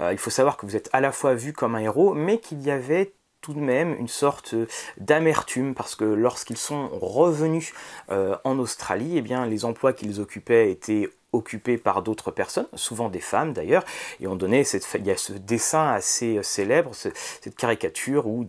[0.00, 2.38] euh, il faut savoir que vous êtes à la fois vu comme un héros, mais
[2.38, 4.54] qu'il y avait tout de même une sorte
[4.96, 7.74] d'amertume parce que lorsqu'ils sont revenus
[8.08, 13.52] en Australie, eh les emplois qu'ils occupaient étaient occupés par d'autres personnes, souvent des femmes
[13.52, 13.84] d'ailleurs,
[14.20, 18.46] et on donnait cette, il y a ce dessin assez célèbre, cette caricature où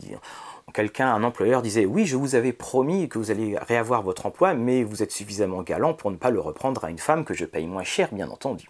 [0.74, 4.54] quelqu'un, un employeur disait oui, je vous avais promis que vous allez réavoir votre emploi,
[4.54, 7.46] mais vous êtes suffisamment galant pour ne pas le reprendre à une femme que je
[7.46, 8.70] paye moins cher, bien entendu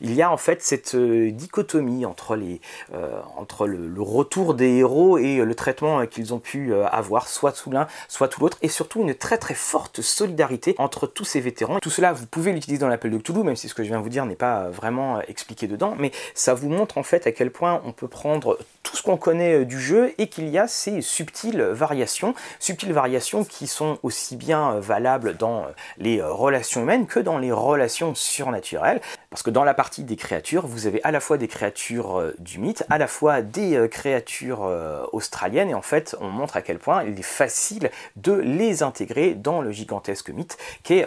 [0.00, 2.60] il y a en fait cette euh, dichotomie entre, les,
[2.94, 7.52] euh, entre le, retour des héros et le traitement euh, qu'ils ont pu avoir, soit
[7.52, 11.40] tout l'un, soit tout l'autre, et surtout une très très forte solidarité entre tous ces
[11.40, 11.78] vétérans.
[11.80, 13.98] Tout cela, vous pouvez l'utiliser dans l'appel de Cthulhu, même si ce que je viens
[13.98, 17.32] de vous dire n'est pas vraiment expliqué dedans, mais ça vous montre en fait à
[17.32, 20.68] quel point on peut prendre tout ce qu'on connaît du jeu et qu'il y a
[20.68, 25.66] ces subtiles variations, subtiles variations qui sont aussi bien valables dans
[25.98, 30.86] les relations humaines que dans les relations surnaturelles, parce que dans la des créatures, vous
[30.86, 34.64] avez à la fois des créatures euh, du mythe, à la fois des euh, créatures
[34.64, 38.82] euh, australiennes, et en fait, on montre à quel point il est facile de les
[38.82, 41.06] intégrer dans le gigantesque mythe qui est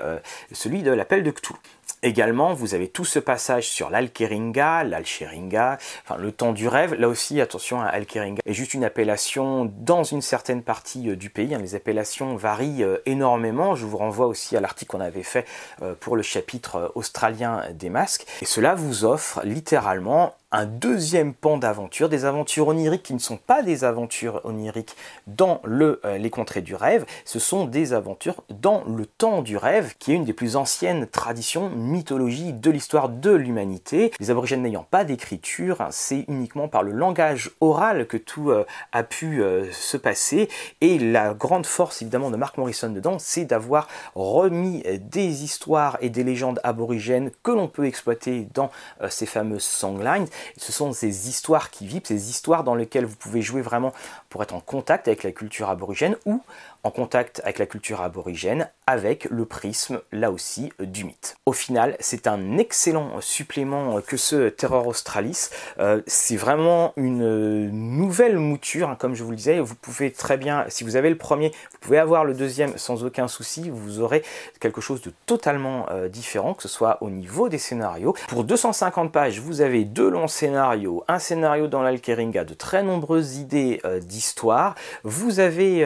[0.51, 1.59] celui de l'appel de Cthulhu.
[2.03, 6.93] Également, vous avez tout ce passage sur l'Alkeringa, l'Alcheringa, enfin le temps du rêve.
[6.93, 11.31] Là aussi, attention, à Alkeringa est juste une appellation dans une certaine partie euh, du
[11.31, 11.55] pays.
[11.55, 11.59] Hein.
[11.59, 13.75] Les appellations varient euh, énormément.
[13.75, 15.47] Je vous renvoie aussi à l'article qu'on avait fait
[15.81, 18.27] euh, pour le chapitre australien des masques.
[18.43, 23.35] Et cela vous offre littéralement un deuxième pan d'aventure, des aventures oniriques qui ne sont
[23.35, 24.95] pas des aventures oniriques
[25.27, 29.95] dans euh, les contrées du rêve, ce sont des aventures dans le temps du rêve,
[29.99, 34.13] qui est une des plus anciennes traditions, mythologie de l'histoire de l'humanité.
[34.21, 39.03] Les aborigènes n'ayant pas d'écriture, c'est uniquement par le langage oral que tout euh, a
[39.03, 40.47] pu euh, se passer,
[40.79, 46.09] et la grande force évidemment de Mark Morrison dedans, c'est d'avoir remis des histoires et
[46.09, 48.71] des légendes aborigènes que l'on peut exploiter dans
[49.09, 53.41] ces fameuses songlines ce sont ces histoires qui vivent, ces histoires dans lesquelles vous pouvez
[53.41, 53.93] jouer vraiment
[54.29, 56.41] pour être en contact avec la culture aborigène ou
[56.83, 61.35] en contact avec la culture aborigène avec le prisme, là aussi, du mythe.
[61.45, 65.49] Au final, c'est un excellent supplément que ce Terror Australis.
[65.77, 69.59] Euh, c'est vraiment une nouvelle mouture, hein, comme je vous le disais.
[69.59, 73.03] Vous pouvez très bien, si vous avez le premier, vous pouvez avoir le deuxième sans
[73.03, 73.69] aucun souci.
[73.69, 74.23] Vous aurez
[74.61, 78.15] quelque chose de totalement euh, différent, que ce soit au niveau des scénarios.
[78.29, 83.35] Pour 250 pages, vous avez deux longs scénarios, un scénario dans l'Alkeringa, de très nombreuses
[83.35, 84.75] idées euh, d'histoire.
[85.03, 85.85] Vous avez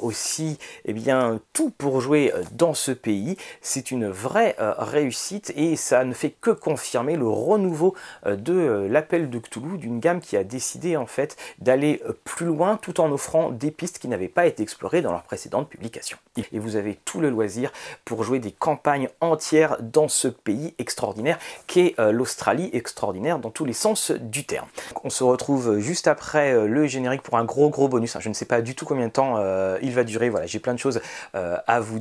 [0.00, 2.11] aussi eh bien, tout pour jouer
[2.52, 3.36] dans ce pays.
[3.60, 7.94] C'est une vraie réussite et ça ne fait que confirmer le renouveau
[8.26, 13.00] de l'appel de Cthulhu, d'une gamme qui a décidé en fait d'aller plus loin tout
[13.00, 16.18] en offrant des pistes qui n'avaient pas été explorées dans leurs précédentes publications.
[16.52, 17.72] Et vous avez tout le loisir
[18.04, 23.64] pour jouer des campagnes entières dans ce pays extraordinaire qu'est euh, l'Australie, extraordinaire dans tous
[23.64, 24.66] les sens du terme.
[25.04, 28.16] On se retrouve juste après euh, le générique pour un gros gros bonus.
[28.18, 30.30] Je ne sais pas du tout combien de temps euh, il va durer.
[30.30, 31.00] Voilà, j'ai plein de choses
[31.34, 31.98] à vous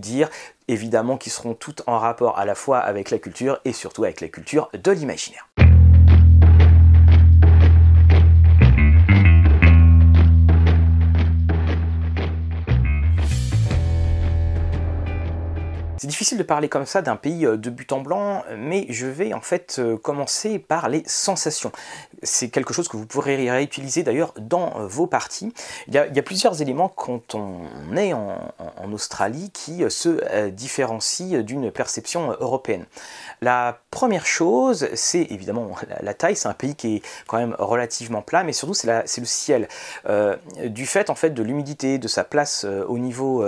[0.67, 4.21] évidemment qui seront toutes en rapport à la fois avec la culture et surtout avec
[4.21, 5.47] la culture de l'imaginaire.
[16.01, 19.05] C'est difficile de parler comme ça d'un pays euh, de but en blanc, mais je
[19.05, 21.71] vais en fait euh, commencer par les sensations.
[22.23, 25.53] C'est quelque chose que vous pourrez réutiliser d'ailleurs dans euh, vos parties.
[25.87, 28.39] Il y, a, plusieurs éléments quand on est en,
[28.91, 32.85] Australie qui se différencient d'une perception européenne.
[33.41, 36.35] La première chose, c'est évidemment la, taille.
[36.35, 39.67] C'est un pays qui est quand même relativement plat, mais surtout c'est le ciel.
[40.65, 43.45] du fait en fait de l'humidité, de sa place au niveau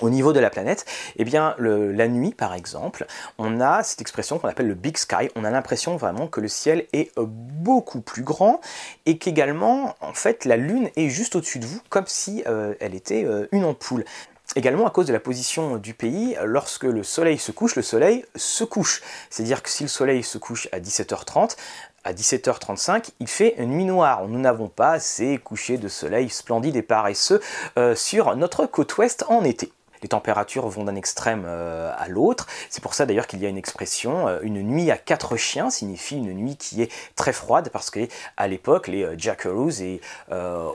[0.00, 0.84] au niveau de la planète,
[1.16, 3.06] eh bien, la nuit, par exemple,
[3.38, 5.30] on a cette expression qu'on appelle le big sky.
[5.36, 8.60] On a l'impression vraiment que le ciel est euh, beaucoup plus grand
[9.06, 12.94] et qu'également, en fait, la Lune est juste au-dessus de vous, comme si euh, elle
[12.94, 14.04] était euh, une ampoule.
[14.56, 18.24] Également à cause de la position du pays, lorsque le soleil se couche, le soleil
[18.34, 19.00] se couche.
[19.30, 21.56] C'est-à-dire que si le soleil se couche à 17h30,
[22.02, 24.26] à 17h35, il fait nuit noire.
[24.26, 27.40] Nous n'avons pas ces couchers de soleil splendides et paresseux
[27.94, 29.70] sur notre côte ouest en été
[30.02, 32.46] les températures vont d'un extrême euh, à l'autre.
[32.68, 35.70] C'est pour ça d'ailleurs qu'il y a une expression, euh, une nuit à quatre chiens
[35.70, 40.00] signifie une nuit qui est très froide parce qu'à l'époque, les euh, jackaroos et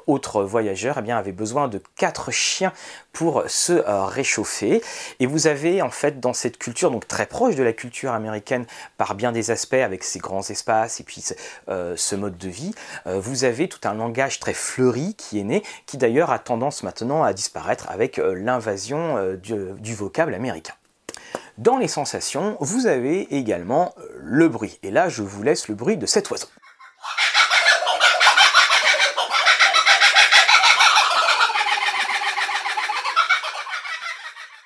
[0.07, 2.71] autres voyageurs eh bien, avaient besoin de quatre chiens
[3.13, 4.81] pour se réchauffer.
[5.19, 8.65] Et vous avez en fait dans cette culture, donc très proche de la culture américaine
[8.97, 11.23] par bien des aspects, avec ses grands espaces et puis
[11.67, 12.73] ce mode de vie,
[13.05, 17.23] vous avez tout un langage très fleuri qui est né, qui d'ailleurs a tendance maintenant
[17.23, 20.73] à disparaître avec l'invasion euh, du, vocable américain.
[21.57, 24.79] Dans les sensations, vous avez également euh, le bruit.
[24.83, 26.47] Et là, je vous laisse le bruit de cet oiseau.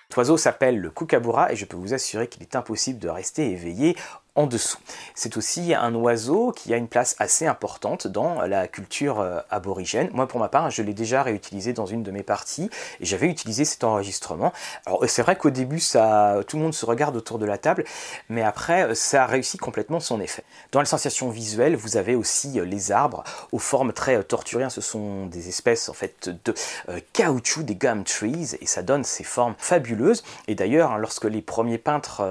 [0.10, 3.52] Cet oiseau s'appelle le kookaburra et je peux vous assurer qu'il est impossible de rester
[3.52, 3.96] éveillé
[4.40, 4.78] en dessous.
[5.16, 10.10] C'est aussi un oiseau qui a une place assez importante dans la culture euh, aborigène.
[10.14, 12.70] Moi, pour ma part, je l'ai déjà réutilisé dans une de mes parties
[13.02, 14.54] et j'avais utilisé cet enregistrement.
[14.86, 17.84] Alors, c'est vrai qu'au début, ça, tout le monde se regarde autour de la table,
[18.30, 20.46] mais après, ça a réussi complètement son effet.
[20.72, 24.70] Dans les sensations visuelles, vous avez aussi euh, les arbres aux formes très euh, torturées.
[24.70, 26.54] Ce sont des espèces en fait de
[27.12, 30.24] caoutchouc, des gum trees, et ça donne ces formes fabuleuses.
[30.48, 32.24] Et d'ailleurs, hein, lorsque les premiers peintres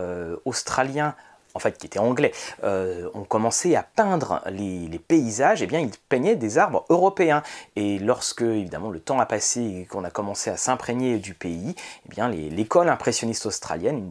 [0.47, 1.14] australiens
[1.55, 2.33] en fait qui était anglais,
[2.65, 7.43] euh, ont commencé à peindre les, paysages, eh bien ils peignaient des arbres européens.
[7.77, 11.75] Et lorsque évidemment le temps a passé et qu'on a commencé à s'imprégner du pays,
[12.17, 14.11] eh l'école impressionniste australienne,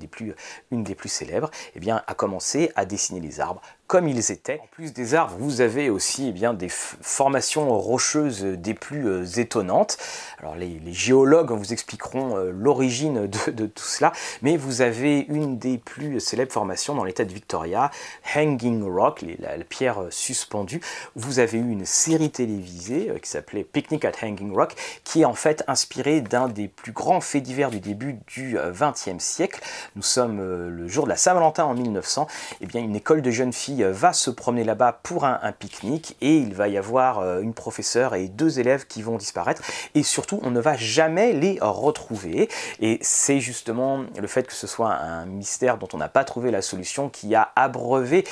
[0.71, 4.59] une des plus, célèbres, eh a commencé à dessiner les arbres comme ils étaient.
[4.61, 9.25] En plus des arbres, vous avez aussi eh bien, des formations rocheuses des plus euh,
[9.37, 9.97] étonnantes.
[10.39, 15.77] Alors les, géologues vous expliqueront euh, l'origine de, tout cela, mais vous avez une des
[15.77, 17.89] plus célèbres formations dans l'état de Victoria,
[18.35, 20.81] Hanging Rock, la, pierre euh, suspendue.
[21.15, 25.33] Vous avez eu une série télévisée qui s'appelait Picnic at Hanging Rock, qui est en
[25.33, 29.61] fait inspirée d'un des plus grands faits divers du début du XXe siècle.
[29.95, 32.27] Nous sommes le jour de la Saint-Valentin en 1900.
[32.51, 36.15] Et eh bien, une école de jeunes filles va se promener là-bas pour un, pique-nique
[36.21, 39.61] et il va y avoir euh, une professeure et deux élèves qui vont disparaître
[39.95, 44.67] et surtout on ne va jamais les retrouver et c'est justement le fait que ce
[44.67, 48.23] soit un mystère dont on n'a pas trouvé la solution qui a abreuvé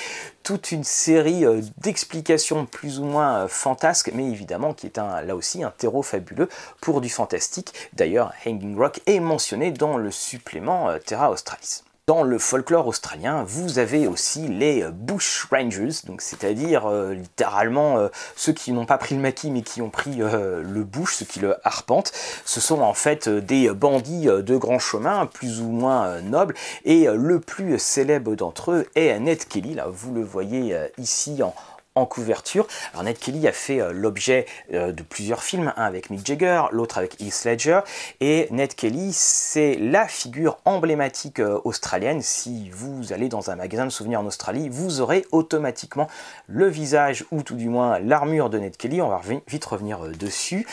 [0.43, 5.35] toute une série euh, d'explications plus ou moins euh, fantasques mais évidemment qui est là
[5.35, 6.49] aussi un terreau fabuleux
[6.81, 7.73] pour du fantastique.
[7.93, 11.84] D'ailleurs Hanging Rock est mentionné dans le supplément Terra Australis.
[12.07, 17.97] Dans le folklore australien, vous avez aussi les euh, Bush Rangers, donc c'est-à-dire euh, littéralement
[17.97, 21.25] euh, ceux qui n'ont pas pris le maquis mais qui ont pris le bush, ceux
[21.25, 22.11] qui le arpentent.
[22.45, 27.39] Ce sont en fait des bandits de grand chemin, plus ou moins nobles, et le
[27.39, 29.73] plus célèbre d'entre eux est Ned Kelly.
[29.73, 31.55] Là, vous le voyez ici en,
[31.95, 32.67] en couverture.
[32.93, 36.63] Alors Ned Kelly a fait euh, l'objet euh, de plusieurs films, un avec Mick Jagger,
[36.71, 37.79] l'autre avec Heath Ledger,
[38.19, 42.21] et Ned Kelly c'est la figure emblématique euh, australienne.
[42.21, 46.09] Si vous allez dans un magasin de souvenirs en Australie, vous aurez automatiquement
[46.47, 49.01] le visage ou tout du moins l'armure de Ned Kelly.
[49.01, 50.67] On va vite revenir dessus.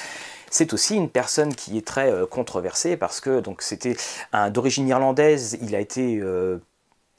[0.51, 3.97] C'est aussi une personne qui est très controversée parce que donc c'était
[4.51, 6.21] d'origine irlandaise, il a été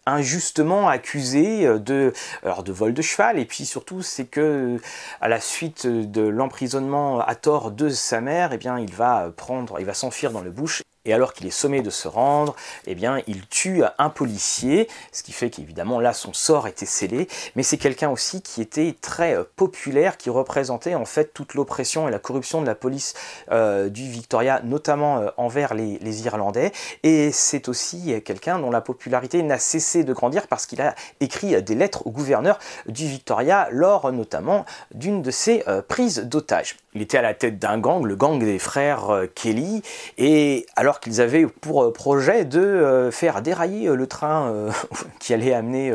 [0.05, 3.39] injustement accusé euh, de, alors de vol de cheval.
[3.39, 4.79] Et puis surtout c'est que
[5.21, 9.79] à la suite de l'emprisonnement à tort de sa mère eh bien il va prendre
[9.79, 12.55] il va s'enfuir dans le bush et alors qu'il est sommé de se rendre,
[12.87, 17.27] eh bien, il tue un policier, ce qui fait qu'évidemment là son sort était scellé,
[17.55, 22.07] mais c'est quelqu'un aussi qui était très euh, populaire, qui représentait en fait toute l'oppression
[22.07, 23.13] et la corruption de la police
[23.51, 29.41] euh, du Victoria, notamment euh, envers les, Irlandais, et c'est aussi quelqu'un dont la popularité
[29.41, 34.11] n'a cessé de grandir parce qu'il a écrit des lettres au gouverneur du Victoria lors
[34.11, 36.77] notamment d'une de ses prises d'otages.
[36.93, 39.81] Il était à la tête d'un gang, le gang des frères Kelly,
[40.19, 44.69] et alors qu'ils avaient pour euh, projet de euh, faire dérailler euh, le train
[45.19, 45.93] qui allait amener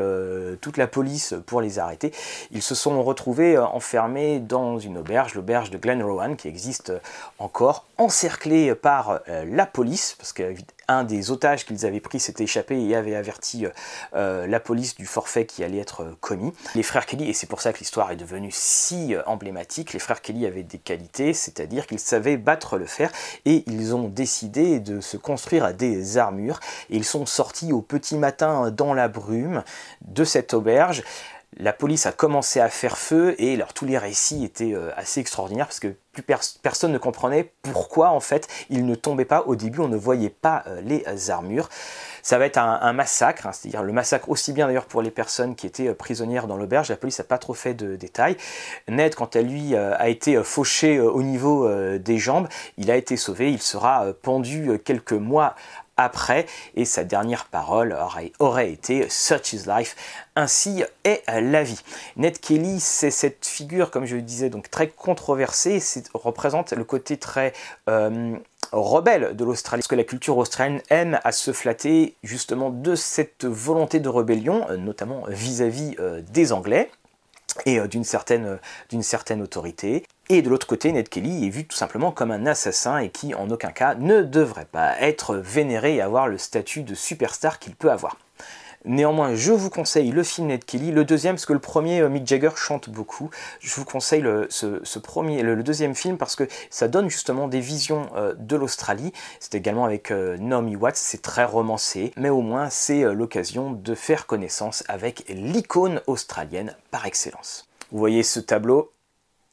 [0.60, 2.12] toute la police pour les arrêter.
[2.50, 6.92] Ils se sont retrouvés enfermés dans une auberge, l'auberge de Glen Rowan, qui existe
[7.38, 10.54] encore, encerclés par la police, parce que
[10.88, 13.70] un des otages qu'ils avaient pris s'était échappé et avait averti euh,
[14.14, 16.52] euh, la police du forfait qui allait être euh, commis.
[16.74, 20.22] Les frères Kelly, et c'est pour ça que l'histoire est devenue si emblématique, les frères
[20.22, 23.12] Kelly avaient des qualités, c'est-à-dire qu'ils savaient battre le fer
[23.44, 26.60] et ils ont décidé de se construire des armures
[26.90, 29.62] ils sont sortis au petit matin dans la brume
[30.02, 31.02] de cette auberge
[31.56, 35.66] la police a commencé à faire feu et tous les récits étaient euh, assez extraordinaires
[35.66, 36.22] parce que plus
[36.62, 40.30] personne ne comprenait pourquoi en fait ils ne tombaient pas au début, on ne voyait
[40.30, 41.68] pas euh, les armures.
[42.22, 45.54] Ça va être un, massacre, hein, c'est-à-dire le massacre aussi bien d'ailleurs pour les personnes
[45.54, 48.36] qui étaient euh, prisonnières dans l'auberge, la police n'a pas trop fait de détails.
[48.88, 51.68] Ned, quant à lui, a été fauché au niveau
[51.98, 55.54] des jambes, il a été sauvé, il sera pendu quelques mois
[55.98, 56.46] après,
[56.76, 57.94] et sa dernière parole
[58.38, 59.96] aurait, été Such is life,
[60.36, 61.82] ainsi est la vie.
[62.16, 65.82] Ned Kelly, c'est cette figure, comme je le disais, donc très controversée,
[66.14, 67.52] représente le côté très
[67.90, 68.36] euh,
[68.72, 73.44] rebelle de l'Australie, parce que la culture australienne aime à se flatter justement de cette
[73.44, 76.90] volonté de rébellion, euh, notamment vis-à-vis euh, des Anglais
[77.66, 80.04] et d'une certaine, d'une certaine autorité.
[80.30, 83.34] Et de l'autre côté, Ned Kelly est vu tout simplement comme un assassin et qui
[83.34, 87.74] en aucun cas ne devrait pas être vénéré et avoir le statut de superstar qu'il
[87.74, 88.18] peut avoir.
[88.84, 92.10] Néanmoins, je vous conseille le film Ned Kelly, le deuxième parce que le premier euh,
[92.10, 93.30] Mick Jagger chante beaucoup.
[93.60, 97.60] Je vous conseille le, ce, premier, le, deuxième film parce que ça donne justement des
[97.60, 99.12] visions euh, de l'Australie.
[99.40, 103.94] C'est également avec euh, Naomi Watts, c'est très romancé, mais au moins c'est l'occasion de
[103.94, 107.66] faire connaissance avec l'icône australienne par excellence.
[107.90, 108.92] Vous voyez ce tableau,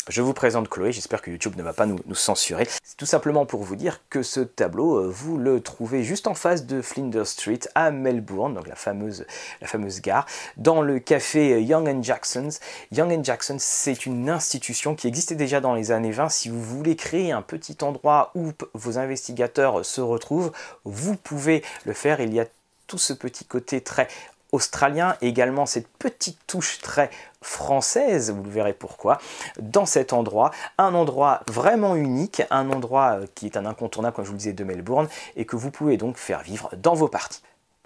[0.10, 2.68] je vous présente Chloé, j'espère que YouTube ne va pas nous, censurer.
[2.84, 6.36] C'est tout simplement pour vous dire que ce tableau, euh, vous le trouvez juste en
[6.36, 9.26] face de Flinders Street à Melbourne, donc la fameuse,
[9.62, 10.28] la fameuse gare,
[10.58, 12.60] dans le café Young Jackson's.
[12.92, 16.30] Young Jackson's, c'est une institution qui existait déjà dans les années 20.
[16.30, 20.52] Si vous voulez créer un petit endroit où vos investigateurs se retrouvent,
[20.84, 22.20] vous pouvez le faire.
[22.22, 22.46] Il y a
[22.86, 24.08] tout ce petit côté très
[24.52, 27.10] australien, également cette petite touche très
[27.46, 29.20] française, vous le verrez pourquoi,
[29.60, 34.26] dans cet endroit, un endroit vraiment unique, un endroit euh, qui est un incontournable, comme
[34.26, 37.08] je vous le disais, de Melbourne, et que vous pouvez donc faire vivre dans vos
[37.08, 37.42] parties.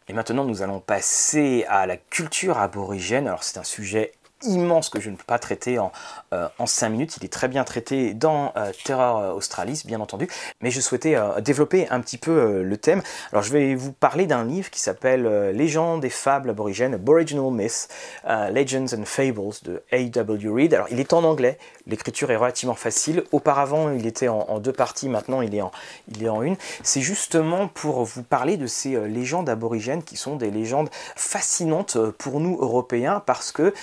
[0.08, 3.28] Et maintenant, nous allons passer à la culture aborigène.
[3.28, 4.14] Alors, c'est un sujet
[4.44, 5.92] immense que je ne peux pas traiter en,
[6.34, 7.18] euh, en 5 minutes.
[7.18, 10.28] Il est très bien traité dans euh, Terror Australis, bien entendu.
[10.62, 13.02] Mais je souhaitais euh, développer un petit peu le thème.
[13.32, 17.90] Alors je vais vous parler d'un livre qui s'appelle Légendes et fables aborigènes, Aboriginal Myths,
[18.26, 20.50] Legends and Fables de A.W.
[20.50, 20.74] Reid.
[20.74, 23.24] Alors il est en anglais, l'écriture est relativement facile.
[23.32, 25.72] Auparavant il était en, deux parties, maintenant il est en,
[26.10, 26.56] il est en une.
[26.84, 32.40] C'est justement pour vous parler de ces légendes aborigènes qui sont des légendes fascinantes pour
[32.40, 33.74] nous Européens parce que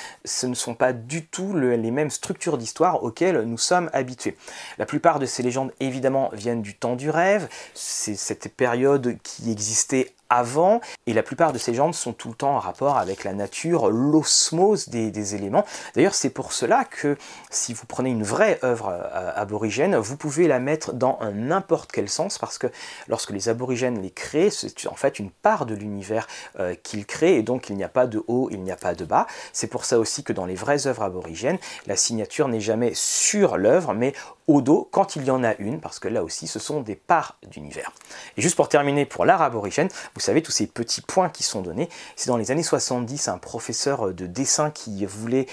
[0.49, 4.37] ne sont pas du tout les mêmes structures d'histoire auxquelles nous sommes habitués.
[4.79, 9.51] La plupart de ces légendes, évidemment, viennent du temps du rêve, c'est cette période qui
[9.51, 13.25] existait avant, et la plupart de ces légendes sont tout le temps en rapport avec
[13.25, 15.65] la nature, l'osmose des, éléments.
[15.95, 17.17] D'ailleurs, c'est pour cela que
[17.51, 22.09] si vous prenez une vraie œuvre euh, aborigène, vous pouvez la mettre dans n'importe quel
[22.09, 22.69] sens, parce que
[23.09, 26.27] lorsque les aborigènes les créent, c'est en fait une part de l'univers
[26.61, 28.95] euh, qu'ils créent, et donc il n'y a pas de haut, il n'y a pas
[28.95, 29.27] de bas.
[29.53, 33.57] C'est pour ça aussi que dans les vraies œuvres aborigènes, la signature n'est jamais sur
[33.57, 34.13] l'œuvre, mais
[34.47, 36.97] au dos quand il y en a une, parce que là aussi ce sont des
[36.97, 37.93] parts d'univers.
[38.37, 41.63] Et juste pour terminer pour l'art aborigène, vous savez tous ces petits points qui sont
[41.63, 45.47] donnés, c'est dans les années 70 un professeur de dessin qui voulait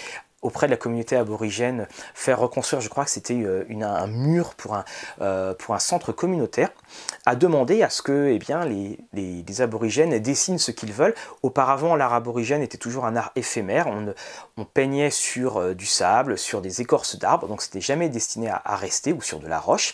[0.43, 4.75] auprès de la communauté aborigène faire reconstruire, je crois que c'était euh, un mur pour
[4.75, 4.85] un,
[5.21, 6.69] euh, pour un centre communautaire,
[7.25, 11.13] a demandé à ce que eh bien, les, les, aborigènes dessinent ce qu'ils veulent.
[11.41, 13.87] Auparavant, l'art aborigène était toujours un art éphémère.
[13.87, 18.61] On, peignait sur euh, du sable, sur des écorces d'arbres, donc c'était jamais destiné à,
[18.63, 19.93] à, rester, ou sur de la roche.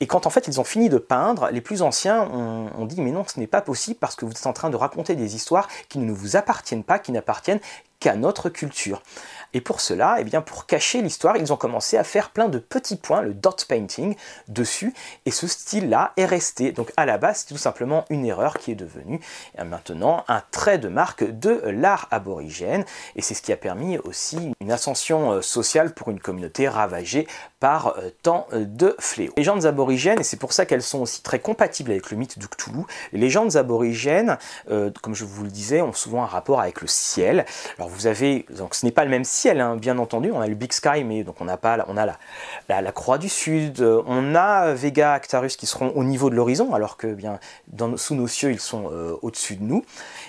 [0.00, 3.00] Et quand en fait ils ont fini de peindre, les plus anciens ont, ont dit
[3.00, 5.36] mais non, ce n'est pas possible parce que vous êtes en train de raconter des
[5.36, 7.60] histoires qui ne vous appartiennent pas, qui n'appartiennent
[8.00, 9.02] qu'à notre culture.
[9.54, 12.58] Et pour cela, eh bien, pour cacher l'histoire, ils ont commencé à faire plein de
[12.58, 14.14] petits points, le dot painting,
[14.48, 14.94] dessus,
[15.26, 16.72] et ce style-là est resté.
[16.72, 19.20] Donc à la base, c'est tout simplement une erreur qui est devenue
[19.58, 22.84] eh maintenant un trait de marque de l'art aborigène,
[23.16, 27.26] et c'est ce qui a permis aussi une ascension euh, sociale pour une communauté ravagée
[27.58, 29.32] par euh, tant euh, de fléaux.
[29.36, 32.38] Les légendes aborigènes, et c'est pour ça qu'elles sont aussi très compatibles avec le mythe
[32.38, 34.38] du Cthulhu, les légendes aborigènes,
[35.02, 37.44] comme je vous le disais, ont souvent un rapport avec le ciel.
[37.78, 40.46] Alors vous avez, donc ce n'est pas le même ciel, hein, bien entendu, on a
[40.46, 43.80] le Big Sky, mais donc on a pas, on a la, la, Croix du Sud,
[43.80, 47.38] euh, on a Vega, Actarus qui seront au niveau de l'horizon, alors que bien
[47.68, 49.84] dans, sous nos cieux ils sont euh, au-dessus de nous.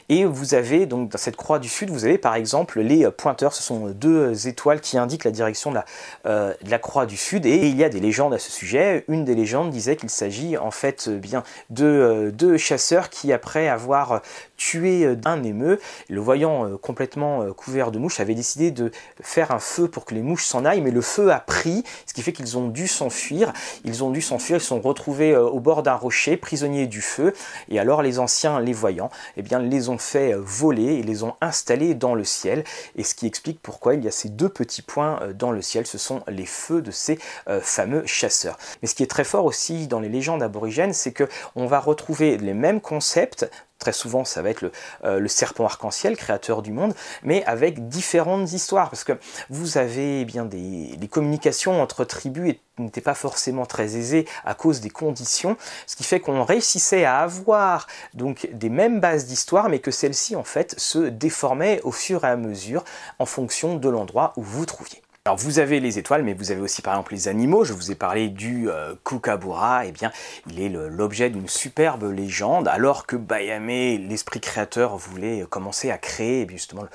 [0.09, 3.53] Et vous avez donc dans cette Croix du Sud, vous avez par exemple les pointeurs,
[3.53, 5.85] ce sont deux étoiles qui indiquent la direction de la,
[6.25, 9.03] euh, de la Croix du Sud, et il y a des légendes à ce sujet.
[9.07, 14.21] Une des légendes disait qu'il s'agit en fait bien de deux chasseurs qui après avoir
[14.61, 18.91] tué un émeu, le voyant complètement couvert de mouches, avaient décidé de
[19.21, 22.13] faire un feu pour que les mouches s'en aillent, mais le feu a pris, ce
[22.13, 23.53] qui fait qu'ils ont dû s'enfuir.
[23.85, 27.33] Ils ont dû s'enfuir, ils sont retrouvés euh, au bord d'un rocher, prisonniers du feu,
[27.69, 31.23] et alors les anciens, les voyant, eh bien, les ont fait euh, voler et les
[31.23, 32.63] ont installés dans le ciel,
[32.95, 35.61] et ce qui explique pourquoi il y a ces deux petits points euh, dans le
[35.61, 37.17] ciel, ce sont les feux de ces
[37.61, 38.57] fameux chasseurs.
[38.81, 41.79] Mais ce qui est très fort aussi dans les légendes aborigènes, c'est que on va
[41.79, 43.49] retrouver les mêmes concepts
[43.81, 44.71] Très souvent, ça va être
[45.05, 49.13] euh, le, serpent arc-en-ciel, créateur du monde, mais avec différentes histoires, parce que
[49.49, 54.81] vous avez eh bien des, communications entre tribus n'étaient pas forcément très aisées à cause
[54.81, 55.57] des conditions,
[55.87, 60.35] ce qui fait qu'on réussissait à avoir donc des mêmes bases d'histoire, mais que celles-ci
[60.35, 62.83] en fait se déformaient au fur et à mesure
[63.17, 65.01] en fonction de l'endroit où vous trouviez.
[65.27, 67.63] Alors vous avez les étoiles, mais vous avez aussi par exemple les animaux.
[67.63, 69.85] Je vous ai parlé du euh, Kukabura.
[69.85, 70.11] Eh bien,
[70.49, 76.47] il est l'objet d'une superbe légende, alors que Bayame, l'esprit créateur, voulait commencer à créer
[76.49, 76.85] eh justement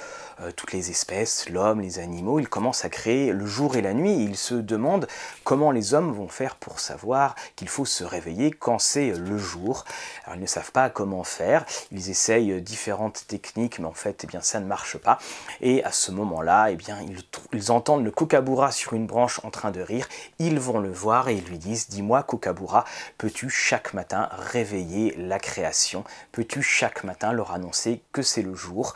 [0.41, 2.39] euh, toutes les espèces, l'homme, les animaux.
[2.41, 4.23] Il commence à créer le jour et la nuit.
[4.23, 5.07] il se demande
[5.45, 9.85] comment les hommes vont faire pour savoir qu'il faut se réveiller quand c'est le jour.
[10.25, 11.65] Alors ils ne savent pas comment faire.
[11.93, 15.19] Ils essayent différentes techniques, mais en fait, eh ça ne marche pas.
[15.61, 17.23] Et à ce moment-là, eh bien, ils,
[17.53, 20.09] ils entendent le Kokabura sur une branche en train de rire,
[20.39, 22.85] ils vont le voir et ils lui disent Dis-moi, Kokabura,
[23.19, 26.05] peux-tu chaque matin réveiller la création?
[26.33, 28.95] Peux-tu chaque matin leur annoncer que c'est le jour?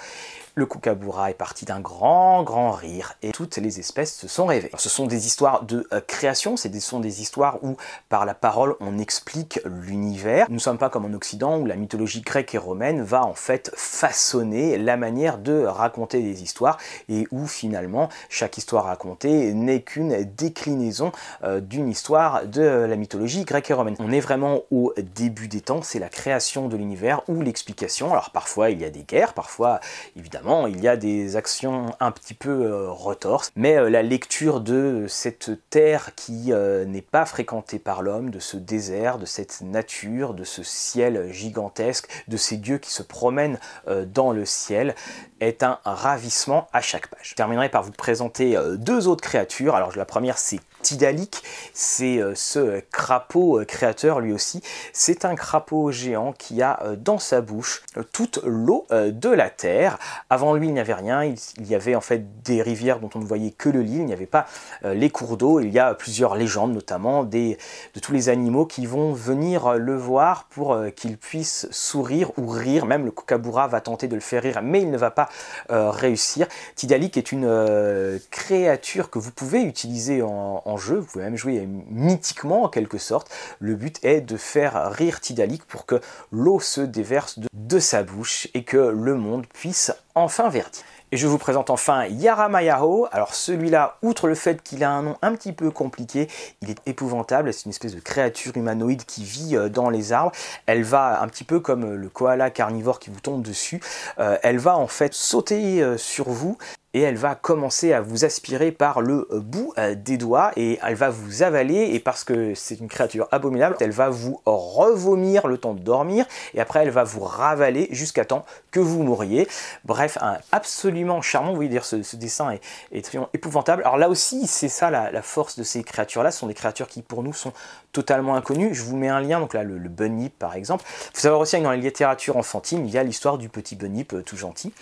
[0.55, 4.71] Le kookaburra est parti d'un grand, grand rire et toutes les espèces se sont rêvées.
[4.77, 7.77] ce sont des histoires de euh, création, ce sont des histoires où
[8.09, 10.47] par la parole on explique l'univers.
[10.49, 13.35] Nous ne sommes pas comme en Occident où la mythologie grecque et romaine va en
[13.35, 16.79] fait façonner la manière de raconter des histoires
[17.09, 21.13] et où finalement chaque histoire racontée n'est qu'une déclinaison
[21.45, 23.97] euh, d'une histoire de la mythologie grecque et romaine.
[23.99, 28.13] On est vraiment au début des temps, c'est la création de l'univers ou l'explication.
[28.13, 29.81] Alors parfois il y a des guerres, parfois
[30.17, 34.61] évidemment il y a des actions un petit peu euh, retorses, mais euh, la lecture
[34.61, 39.61] de cette terre qui euh, n'est pas fréquentée par l'homme, de ce désert, de cette
[39.61, 43.59] nature, de ce ciel gigantesque, de ces dieux qui se promènent
[44.07, 44.95] dans le ciel,
[45.41, 47.31] est un ravissement à chaque page.
[47.31, 49.75] Je terminerai par vous présenter deux autres créatures.
[49.75, 51.43] Alors la première c'est Tidalik,
[51.75, 54.63] c'est euh, ce crapaud euh, créateur lui aussi.
[54.93, 59.99] C'est un crapaud géant qui a euh, dans sa bouche toute l'eau de la terre.
[60.31, 61.23] Avant lui, il n'y avait rien.
[61.25, 63.97] Il y avait en fait des rivières dont on ne voyait que le lit.
[63.97, 64.47] Il n'y avait pas
[64.83, 65.61] les cours d'eau.
[65.61, 67.57] Il y a plusieurs légendes, notamment de
[68.01, 72.87] tous les animaux qui vont venir le voir pour qu'il puisse sourire ou rire.
[72.87, 75.29] Même le kookaburra va tenter de le faire rire, mais il ne va pas
[75.69, 76.47] réussir.
[76.75, 82.65] Tidalik est une créature que vous pouvez utiliser en jeu, vous pouvez même jouer mythiquement
[82.65, 83.31] en quelque sorte.
[83.59, 86.01] Le but est de faire rire Tidalik pour que
[86.33, 90.83] l'eau se déverse de, sa bouche et que le monde puisse enfin verdir.
[91.13, 93.09] Et je vous présente enfin Yaramayaho.
[93.11, 96.29] Alors celui-là, outre le fait qu'il a un nom un petit peu compliqué,
[96.63, 97.53] il est épouvantable.
[97.53, 100.31] C'est une espèce de créature humanoïde qui vit euh, dans les arbres.
[100.67, 103.81] Elle va un petit peu comme le koala carnivore qui vous tombe dessus.
[104.21, 106.57] Euh, elle va en fait sauter euh, sur vous
[106.93, 110.97] et elle va commencer à vous aspirer par le bout euh, des doigts et elle
[110.97, 115.57] va vous avaler et parce que c'est une créature abominable, elle va vous revomir le
[115.57, 119.49] temps de dormir et après elle va vous ravaler jusqu'à temps que vous mouriez.
[119.85, 120.19] Bref, bref,
[120.53, 121.51] absolument charmant.
[121.51, 122.61] Vous voyez dire ce, dessin est,
[122.93, 123.83] est, épouvantable.
[123.83, 126.31] Alors là aussi, c'est ça la, force de ces créatures-là.
[126.31, 127.53] Ce sont des créatures qui pour nous sont
[127.93, 128.75] totalement inconnues.
[128.75, 130.85] Je vous mets un lien, donc là le, bunny par exemple.
[130.87, 133.77] Il faut savoir aussi que dans les littératures enfantines, il y a l'histoire du petit
[133.77, 134.73] bunny tout gentil.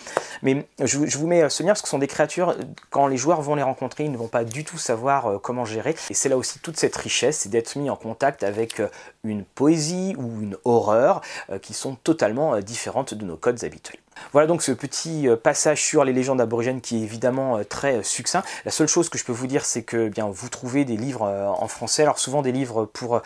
[0.41, 2.55] Mais je, vous mets ce lien parce que ce sont des créatures,
[2.89, 5.95] quand les joueurs vont les rencontrer, ils ne vont pas du tout savoir comment gérer.
[6.09, 8.81] Et c'est là aussi toute cette richesse, c'est d'être mis en contact avec
[9.23, 11.21] une poésie ou une horreur
[11.61, 13.99] qui sont totalement différentes de nos codes habituels.
[14.31, 17.97] Voilà donc ce petit euh, passage sur les légendes aborigènes qui est évidemment euh, très
[17.97, 18.43] euh, succinct.
[18.65, 20.97] La seule chose que je peux vous dire, c'est que eh bien vous trouvez des
[20.97, 23.21] livres en français, alors souvent des livres pour,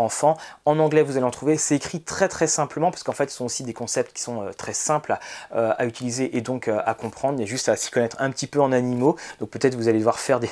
[0.00, 0.36] enfants.
[0.64, 1.56] En anglais, vous allez en trouver.
[1.56, 4.50] C'est écrit très très simplement parce qu'en fait, ce sont aussi des concepts qui sont
[4.56, 5.16] très simples
[5.52, 7.38] à, utiliser et donc à comprendre.
[7.38, 9.16] Il y a juste à s'y connaître un petit peu en animaux.
[9.40, 10.50] Donc peut-être vous allez devoir faire des,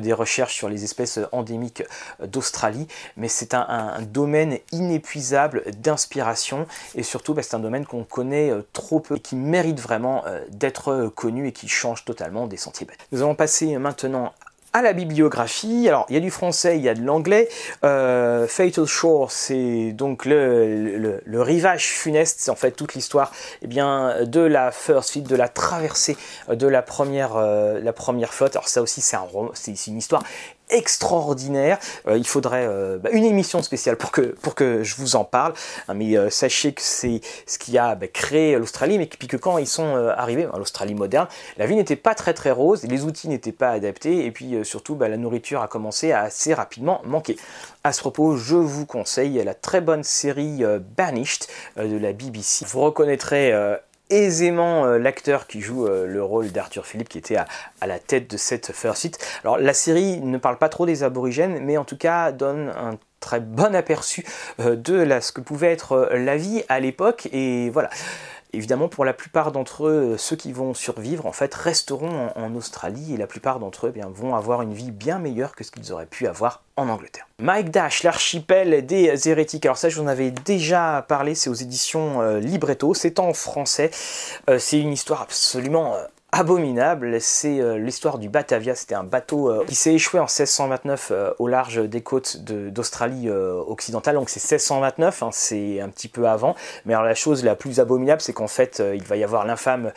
[0.00, 1.82] des recherches sur les espèces endémiques
[2.22, 2.86] d'Australie.
[3.16, 9.00] Mais c'est un, domaine inépuisable d'inspiration et surtout, bah, c'est un domaine qu'on connaît trop
[9.14, 13.34] et qui mérite vraiment euh, d'être connu et qui change totalement des sentiers Nous allons
[13.34, 14.32] passer maintenant
[14.74, 15.88] à la bibliographie.
[15.88, 17.48] Alors, il y a du français, il y a de l'anglais.
[17.84, 23.32] Euh, Fatal Shore, c'est donc le, rivage funeste, c'est en fait toute l'histoire
[23.62, 26.16] eh bien, de la First Fleet, de la traversée
[26.48, 28.56] de la première, euh, la première flotte.
[28.56, 29.28] Alors ça aussi, c'est un,
[29.86, 30.24] une histoire
[30.70, 31.78] extraordinaire.
[32.08, 35.54] Euh, il faudrait euh, bah, une émission spéciale pour que, je vous en parle.
[35.88, 39.58] Hein, mais euh, sachez que c'est ce qui a bah, créé l'Australie, mais puis quand
[39.58, 43.52] ils sont arrivés l'Australie moderne, la vie n'était pas très très rose, les outils n'étaient
[43.52, 47.36] pas adaptés, et puis surtout bah, la nourriture a commencé à assez rapidement manquer.
[47.82, 50.62] À ce propos, je vous conseille la très bonne série
[50.96, 51.46] Banished
[51.76, 52.64] de la BBC.
[52.66, 53.52] Vous reconnaîtrez
[54.10, 57.46] aisément euh, l'acteur qui joue euh, le rôle d'Arthur Philippe qui était à,
[57.86, 59.18] la tête de cette First Seat.
[59.42, 62.98] Alors la série ne parle pas trop des aborigènes, mais en tout cas donne un
[63.20, 64.24] très bon aperçu
[64.60, 67.90] euh, de ce que pouvait être la vie à l'époque et voilà
[68.54, 73.14] évidemment, pour la plupart d'entre eux, ceux qui vont survivre, en fait, resteront en, Australie
[73.14, 75.70] et la plupart d'entre eux eh bien, vont avoir une vie bien meilleure que ce
[75.70, 77.26] qu'ils auraient pu avoir en Angleterre.
[77.38, 79.66] Mike Dash, l'archipel des hérétiques.
[79.66, 83.32] Alors ça, je vous en avais déjà parlé, c'est aux éditions euh, Libretto, c'est en
[83.32, 83.90] français.
[84.48, 86.04] Euh, c'est une histoire absolument euh,
[86.34, 88.74] abominable, c'est euh, l'histoire du Batavia.
[88.74, 93.30] C'était un bateau euh, qui s'est échoué en 1629 euh, au large des côtes d'Australie
[93.30, 94.16] occidentale.
[94.16, 96.56] Donc c'est 1629, hein, c'est un petit peu avant.
[96.86, 99.92] Mais alors la chose la plus abominable, c'est qu'en fait, il va y avoir l'infâme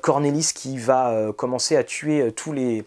[0.00, 2.84] Cornelis qui va commencer à tuer tous les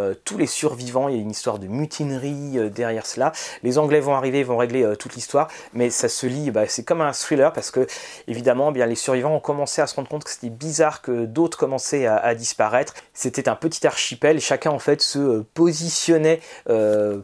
[0.00, 1.08] euh, tous les survivants.
[1.08, 3.32] Il y a une histoire de mutinerie euh, derrière cela.
[3.62, 6.84] Les Anglais vont arriver, vont régler euh, toute l'histoire, mais ça se lit, bah, c'est
[6.84, 7.86] comme un thriller parce que
[8.26, 11.58] évidemment, bien les survivants ont commencé à se rendre compte que c'était bizarre que d'autres
[11.58, 12.94] commençaient à, disparaître.
[13.12, 16.40] C'était un petit archipel, chacun en fait se positionnait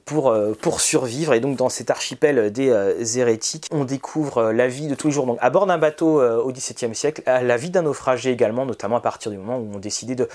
[0.04, 1.34] pour pour survivre.
[1.34, 5.26] Et donc dans cet archipel des hérétiques, on découvre la vie de tous les jours.
[5.26, 9.00] Donc à bord d'un bateau au XVIIe siècle, la vie d'un naufragé également, notamment à
[9.00, 10.28] partir du moment où on décidait de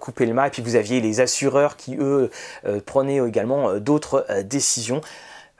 [0.00, 0.48] couper le mât.
[0.48, 2.30] Et puis vous aviez les assureurs qui qui eux
[2.64, 5.00] euh, prenaient également euh, d'autres euh, décisions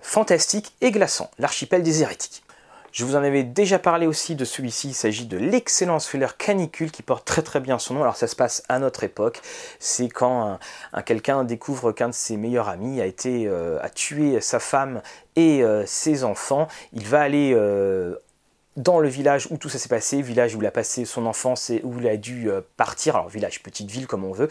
[0.03, 1.31] fantastiques et glaçants.
[1.39, 2.43] L'archipel des hérétiques.
[2.91, 6.91] Je vous en avais déjà parlé aussi de celui-ci, il s'agit de l'excellent thriller Canicule
[6.91, 8.03] qui porte très très bien son nom.
[8.03, 9.43] Alors ça se passe à notre époque,
[9.79, 10.59] c'est quand
[10.95, 15.03] un, quelqu'un découvre qu'un de ses meilleurs amis a été a tué sa femme
[15.35, 16.68] et ses enfants.
[16.95, 17.55] Il va aller
[18.77, 21.70] dans le village où tout ça s'est passé, village où il a passé son enfance
[21.70, 24.49] et où il a dû euh, partir, alors village, petite ville comme on veut,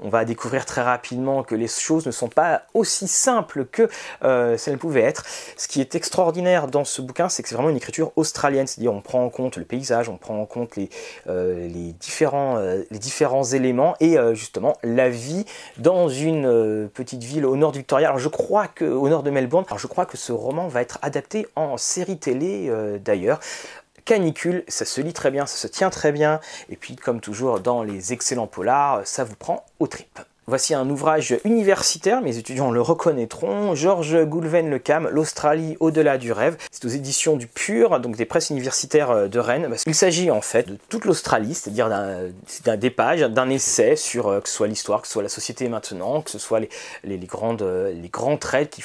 [0.00, 3.88] on va découvrir très rapidement que les choses ne sont pas aussi simples que
[4.24, 5.24] euh, ça ne pouvait être.
[5.56, 8.92] Ce qui est extraordinaire dans ce bouquin, c'est que c'est vraiment une écriture australienne, c'est-à-dire
[8.92, 10.90] on prend en compte le paysage, on prend en compte les,
[11.28, 11.68] euh,
[11.98, 12.58] différents,
[12.90, 15.44] les différents éléments et justement la vie
[15.78, 18.08] dans une petite ville au nord du Victoria.
[18.08, 20.82] Alors je crois que, au nord de Melbourne, alors je crois que ce roman va
[20.82, 22.70] être adapté en série télé
[23.04, 23.40] d'ailleurs.
[24.04, 27.60] Canicule, ça se lit très bien, ça se tient très bien, et puis comme toujours
[27.60, 30.20] dans les excellents polars, ça vous prend au trip.
[30.48, 36.32] Voici un ouvrage universitaire, mes étudiants le reconnaîtront, Georges Goulven Le Cam, L'Australie au-delà du
[36.32, 36.56] rêve.
[36.72, 39.72] C'est aux éditions du Pur, donc des presses universitaires euh, de Rennes.
[39.86, 42.90] Il s'agit en fait de toute l'Australie, c'est-à-dire d'un des
[43.30, 46.30] d'un essai sur euh, que ce soit l'histoire, que ce soit la société maintenant, que
[46.30, 46.60] ce soit
[47.04, 48.82] les, grandes, euh, grands traits qui,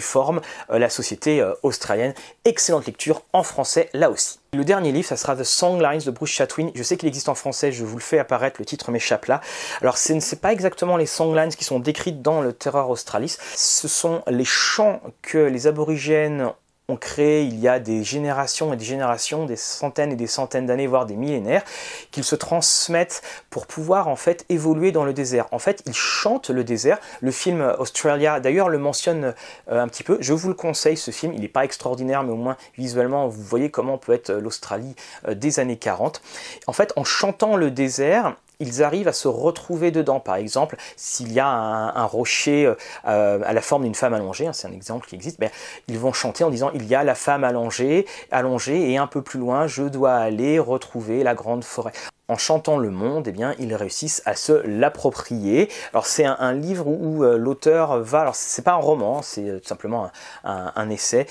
[0.00, 0.40] forment
[0.70, 2.14] la société australienne.
[2.44, 4.39] Excellente lecture en français là aussi.
[4.52, 6.72] Le dernier livre, ça sera The Songlines de Bruce Chatwin.
[6.74, 9.40] Je sais qu'il existe en français, je vous le fais apparaître, le titre m'échappe là.
[9.80, 13.86] Alors, ce n'est pas exactement les songlines qui sont décrites dans le Terror Australis, ce
[13.86, 16.50] sont les chants que les aborigènes
[16.90, 20.66] ont créé il y a des générations et des générations, des centaines et des centaines
[20.66, 21.62] d'années, voire des millénaires,
[22.10, 25.46] qu'ils se transmettent pour pouvoir en fait évoluer dans le désert.
[25.52, 26.98] En fait, ils chantent le désert.
[27.20, 29.34] Le film Australia, d'ailleurs, le mentionne
[29.70, 30.18] euh, un petit peu.
[30.20, 31.32] Je vous le conseille, ce film.
[31.32, 34.94] Il n'est pas extraordinaire, mais au moins visuellement, vous voyez comment peut être l'Australie
[35.28, 36.22] euh, des années 40.
[36.66, 40.20] En fait, en chantant le désert, ils arrivent à se retrouver dedans.
[40.20, 42.74] Par exemple, s'il y a un, rocher euh,
[43.06, 45.50] euh, à la forme d'une femme allongée, hein, c'est un exemple qui existe, ben,
[45.88, 49.22] ils vont chanter en disant il y a la femme allongée, allongée, et un peu
[49.22, 51.92] plus loin, je dois aller retrouver la grande forêt
[52.30, 55.68] en chantant le monde, eh bien, ils réussissent à se l'approprier.
[55.92, 59.68] Alors c'est un, livre où, euh, l'auteur va, alors c'est pas un roman, c'est tout
[59.68, 60.10] simplement
[60.44, 61.26] un, essai.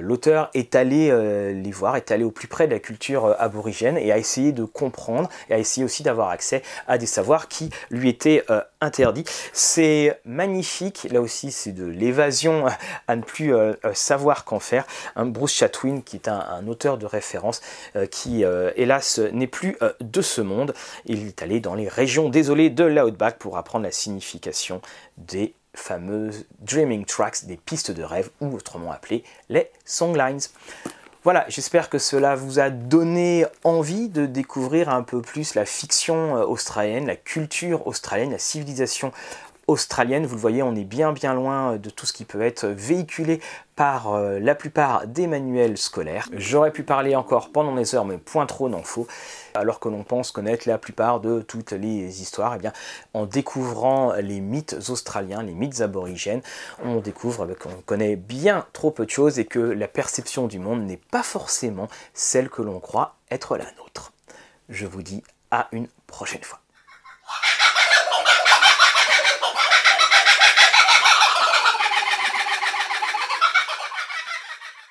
[0.00, 1.10] l'auteur est allé
[1.54, 4.64] les voir, est allé au plus près de la culture aborigène et a essayé de
[4.64, 8.44] comprendre et a essayé aussi d'avoir accès à des savoirs qui lui étaient
[8.82, 9.24] euh, interdits.
[9.52, 12.66] C'est magnifique, là aussi c'est de l'évasion
[13.08, 14.86] à ne plus euh, euh, savoir qu'en faire.
[15.16, 17.60] Bruce Chatwin qui est un, auteur de référence
[18.10, 18.44] qui
[18.76, 20.74] hélas n'est plus de ce monde.
[21.06, 24.80] Il est allé dans les régions désolées de l'Outback pour apprendre la signification
[25.18, 30.40] des fameuses dreaming tracks, des pistes de rêve, ou autrement appelées les songlines.
[31.22, 36.38] Voilà, j'espère que cela vous a donné envie de découvrir un peu plus la fiction
[36.38, 39.12] euh, australienne, la culture australienne, la civilisation
[39.70, 40.26] australienne.
[40.26, 43.40] Vous le voyez, on est bien bien loin de tout ce qui peut être véhiculé
[43.76, 46.28] par euh, la plupart des manuels scolaires.
[46.32, 49.06] J'aurais pu parler encore pendant des heures, mais point trop n'en faut.
[49.54, 52.72] Alors que l'on pense connaître la plupart de toutes les histoires, eh bien,
[53.14, 56.42] en découvrant les mythes australiens, les mythes aborigènes,
[56.84, 60.82] on découvre qu'on connaît bien trop peu de choses et que la perception du monde
[60.84, 64.12] n'est pas forcément celle que l'on croit être la nôtre.
[64.68, 66.60] Je vous dis à une prochaine fois.